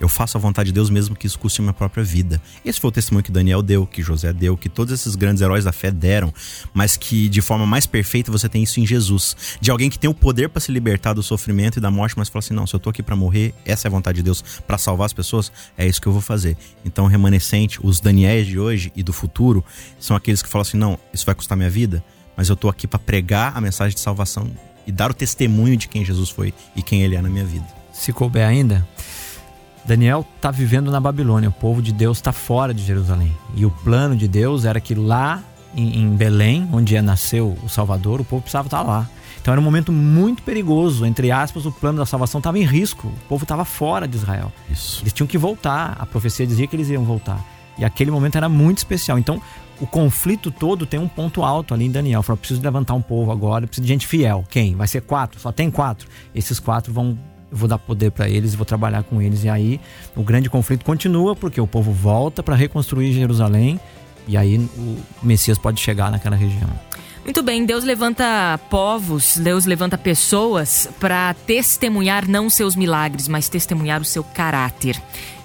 Eu 0.00 0.08
faço 0.08 0.38
a 0.38 0.40
vontade 0.40 0.68
de 0.68 0.72
Deus 0.72 0.88
mesmo 0.88 1.14
que 1.14 1.26
isso 1.26 1.38
custe 1.38 1.60
minha 1.60 1.74
própria 1.74 2.02
vida. 2.02 2.40
Esse 2.64 2.80
foi 2.80 2.88
o 2.88 2.92
testemunho 2.92 3.22
que 3.22 3.30
Daniel 3.30 3.62
deu, 3.62 3.86
que 3.86 4.02
José 4.02 4.32
deu, 4.32 4.56
que 4.56 4.68
todos 4.68 4.94
esses 4.94 5.14
grandes 5.14 5.42
heróis 5.42 5.64
da 5.64 5.72
fé 5.72 5.90
deram, 5.90 6.32
mas 6.72 6.96
que 6.96 7.28
de 7.28 7.42
forma 7.42 7.66
mais 7.66 7.86
perfeita 7.86 8.32
você 8.32 8.48
tem 8.48 8.62
isso 8.62 8.80
em 8.80 8.86
Jesus. 8.86 9.36
De 9.60 9.70
alguém 9.70 9.90
que 9.90 9.98
tem 9.98 10.08
o 10.08 10.14
poder 10.14 10.48
para 10.48 10.60
se 10.60 10.72
libertar 10.72 11.12
do 11.12 11.22
sofrimento 11.22 11.76
e 11.76 11.80
da 11.80 11.90
morte, 11.90 12.14
mas 12.16 12.30
fala 12.30 12.40
assim: 12.40 12.54
não, 12.54 12.66
se 12.66 12.74
eu 12.74 12.80
tô 12.80 12.88
aqui 12.88 13.02
para 13.02 13.14
morrer, 13.14 13.54
essa 13.64 13.86
é 13.86 13.88
a 13.88 13.92
vontade 13.92 14.16
de 14.16 14.22
Deus 14.22 14.42
para 14.66 14.78
salvar 14.78 15.04
as 15.04 15.12
pessoas, 15.12 15.52
é 15.76 15.86
isso 15.86 16.00
que 16.00 16.08
eu 16.08 16.12
vou 16.12 16.22
fazer. 16.22 16.56
Então, 16.82 17.06
remanescente, 17.06 17.78
os 17.82 18.00
Daniéis 18.00 18.46
de 18.46 18.58
hoje 18.58 18.90
e 18.96 19.02
do 19.02 19.12
futuro, 19.12 19.62
são 19.98 20.16
aqueles 20.16 20.42
que 20.42 20.48
falam 20.48 20.62
assim: 20.62 20.78
não, 20.78 20.98
isso 21.12 21.26
vai 21.26 21.34
custar 21.34 21.58
minha 21.58 21.70
vida, 21.70 22.02
mas 22.36 22.48
eu 22.48 22.56
tô 22.56 22.70
aqui 22.70 22.86
para 22.86 22.98
pregar 22.98 23.54
a 23.54 23.60
mensagem 23.60 23.94
de 23.94 24.00
salvação 24.00 24.50
e 24.86 24.92
dar 24.92 25.10
o 25.10 25.14
testemunho 25.14 25.76
de 25.76 25.88
quem 25.88 26.04
Jesus 26.04 26.30
foi 26.30 26.54
e 26.74 26.82
quem 26.82 27.02
ele 27.02 27.16
é 27.16 27.20
na 27.20 27.28
minha 27.28 27.44
vida. 27.44 27.66
Se 27.92 28.12
couber 28.12 28.46
ainda, 28.46 28.86
Daniel 29.84 30.24
está 30.36 30.50
vivendo 30.50 30.90
na 30.90 31.00
Babilônia, 31.00 31.48
o 31.48 31.52
povo 31.52 31.80
de 31.80 31.92
Deus 31.92 32.18
está 32.18 32.32
fora 32.32 32.72
de 32.72 32.82
Jerusalém. 32.82 33.36
E 33.54 33.64
o 33.64 33.70
plano 33.70 34.14
de 34.16 34.28
Deus 34.28 34.64
era 34.64 34.80
que 34.80 34.94
lá 34.94 35.42
em, 35.74 36.00
em 36.00 36.10
Belém, 36.10 36.68
onde 36.72 36.94
ia 36.94 37.02
nascer 37.02 37.40
o 37.40 37.56
Salvador, 37.68 38.20
o 38.20 38.24
povo 38.24 38.42
precisava 38.42 38.66
estar 38.66 38.78
tá 38.78 38.82
lá. 38.84 39.08
Então 39.40 39.52
era 39.52 39.60
um 39.60 39.64
momento 39.64 39.90
muito 39.90 40.42
perigoso, 40.42 41.06
entre 41.06 41.30
aspas, 41.30 41.64
o 41.64 41.72
plano 41.72 41.98
da 41.98 42.06
salvação 42.06 42.38
estava 42.38 42.58
em 42.58 42.64
risco. 42.64 43.08
O 43.08 43.28
povo 43.28 43.44
estava 43.44 43.64
fora 43.64 44.06
de 44.06 44.16
Israel. 44.16 44.52
Isso. 44.70 45.02
Eles 45.02 45.12
tinham 45.12 45.26
que 45.26 45.38
voltar. 45.38 45.96
A 45.98 46.04
profecia 46.04 46.46
dizia 46.46 46.66
que 46.66 46.76
eles 46.76 46.90
iam 46.90 47.04
voltar. 47.04 47.42
E 47.78 47.84
aquele 47.84 48.10
momento 48.10 48.36
era 48.36 48.48
muito 48.48 48.78
especial. 48.78 49.18
Então, 49.18 49.40
o 49.80 49.86
conflito 49.86 50.50
todo 50.50 50.84
tem 50.84 51.00
um 51.00 51.08
ponto 51.08 51.42
alto 51.42 51.72
ali 51.72 51.86
em 51.86 51.90
Daniel. 51.90 52.22
Falou: 52.22 52.36
preciso 52.36 52.60
levantar 52.60 52.92
um 52.92 53.00
povo 53.00 53.32
agora, 53.32 53.66
preciso 53.66 53.86
de 53.86 53.88
gente 53.88 54.06
fiel. 54.06 54.44
Quem? 54.50 54.74
Vai 54.74 54.86
ser 54.86 55.00
quatro? 55.00 55.40
Só 55.40 55.50
tem 55.50 55.70
quatro. 55.70 56.06
Esses 56.34 56.60
quatro 56.60 56.92
vão 56.92 57.18
vou 57.50 57.68
dar 57.68 57.78
poder 57.78 58.10
para 58.10 58.28
eles, 58.28 58.54
vou 58.54 58.64
trabalhar 58.64 59.02
com 59.02 59.20
eles. 59.20 59.44
E 59.44 59.48
aí 59.48 59.80
o 60.14 60.22
grande 60.22 60.48
conflito 60.48 60.84
continua, 60.84 61.34
porque 61.34 61.60
o 61.60 61.66
povo 61.66 61.92
volta 61.92 62.42
para 62.42 62.54
reconstruir 62.54 63.12
Jerusalém, 63.12 63.80
e 64.26 64.36
aí 64.36 64.58
o 64.58 64.98
Messias 65.22 65.58
pode 65.58 65.80
chegar 65.80 66.10
naquela 66.10 66.36
região. 66.36 66.70
Muito 67.24 67.42
bem, 67.42 67.66
Deus 67.66 67.84
levanta 67.84 68.58
povos, 68.70 69.36
Deus 69.36 69.66
levanta 69.66 69.98
pessoas 69.98 70.88
para 70.98 71.34
testemunhar 71.34 72.26
não 72.26 72.48
seus 72.48 72.74
milagres, 72.74 73.28
mas 73.28 73.48
testemunhar 73.48 74.00
o 74.00 74.04
seu 74.04 74.24
caráter. 74.24 75.00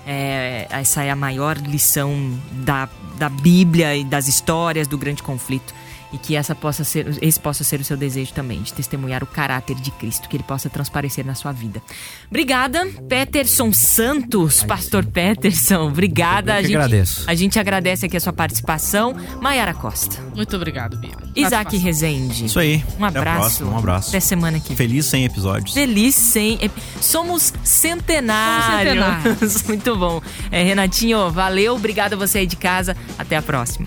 É, 0.07 0.67
essa 0.69 1.03
é 1.03 1.09
a 1.09 1.15
maior 1.15 1.57
lição 1.57 2.39
da, 2.63 2.87
da 3.17 3.27
Bíblia 3.27 3.95
e 3.95 4.03
das 4.03 4.27
histórias 4.27 4.87
do 4.87 4.97
grande 4.97 5.21
conflito 5.21 5.73
e 6.15 6.17
que 6.17 6.35
essa 6.35 6.55
possa 6.55 6.85
ser, 6.85 7.17
esse 7.21 7.37
possa 7.37 7.63
ser 7.63 7.81
o 7.81 7.83
seu 7.83 7.97
desejo 7.97 8.31
também, 8.31 8.61
de 8.61 8.73
testemunhar 8.73 9.21
o 9.21 9.27
caráter 9.27 9.75
de 9.75 9.91
Cristo, 9.91 10.29
que 10.29 10.37
ele 10.37 10.43
possa 10.43 10.69
transparecer 10.69 11.25
na 11.25 11.35
sua 11.35 11.51
vida. 11.51 11.81
Obrigada, 12.29 12.87
Peterson 13.09 13.73
Santos, 13.73 14.61
Aí 14.61 14.67
Pastor 14.67 15.03
sim. 15.03 15.11
Peterson. 15.11 15.87
Obrigada. 15.89 16.53
Eu 16.53 16.57
a 16.57 16.61
gente, 16.61 16.75
agradeço. 16.75 17.23
A 17.27 17.35
gente 17.35 17.59
agradece 17.59 18.05
aqui 18.05 18.15
a 18.15 18.19
sua 18.21 18.31
participação. 18.31 19.13
Maiara 19.41 19.73
Costa. 19.73 20.17
Muito 20.33 20.55
obrigado, 20.55 20.97
Bia. 20.97 21.17
Isaac 21.35 21.75
Rezende. 21.75 22.45
Isso 22.45 22.59
aí. 22.59 22.81
Um 22.97 23.03
abraço. 23.03 23.39
Próxima, 23.39 23.71
um 23.71 23.77
abraço. 23.77 24.09
Até 24.09 24.21
semana 24.21 24.57
que 24.57 24.69
vem. 24.69 24.77
Feliz 24.77 25.05
100 25.07 25.25
episódios. 25.25 25.73
Feliz 25.73 26.15
100. 26.15 26.71
Somos 27.01 27.53
centenários. 27.61 28.65
Somos 28.65 28.79
centenários. 28.79 29.63
Muito 29.67 29.95
bom. 29.97 30.21
É, 30.49 30.63
Renatinho, 30.63 31.29
valeu. 31.29 31.75
Obrigado 31.75 32.13
a 32.13 32.15
você 32.15 32.39
aí 32.39 32.47
de 32.47 32.55
casa. 32.55 32.95
Até 33.19 33.35
a 33.35 33.41
próxima. 33.41 33.85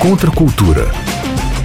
Contra 0.00 0.30
a 0.30 0.34
cultura. 0.34 0.86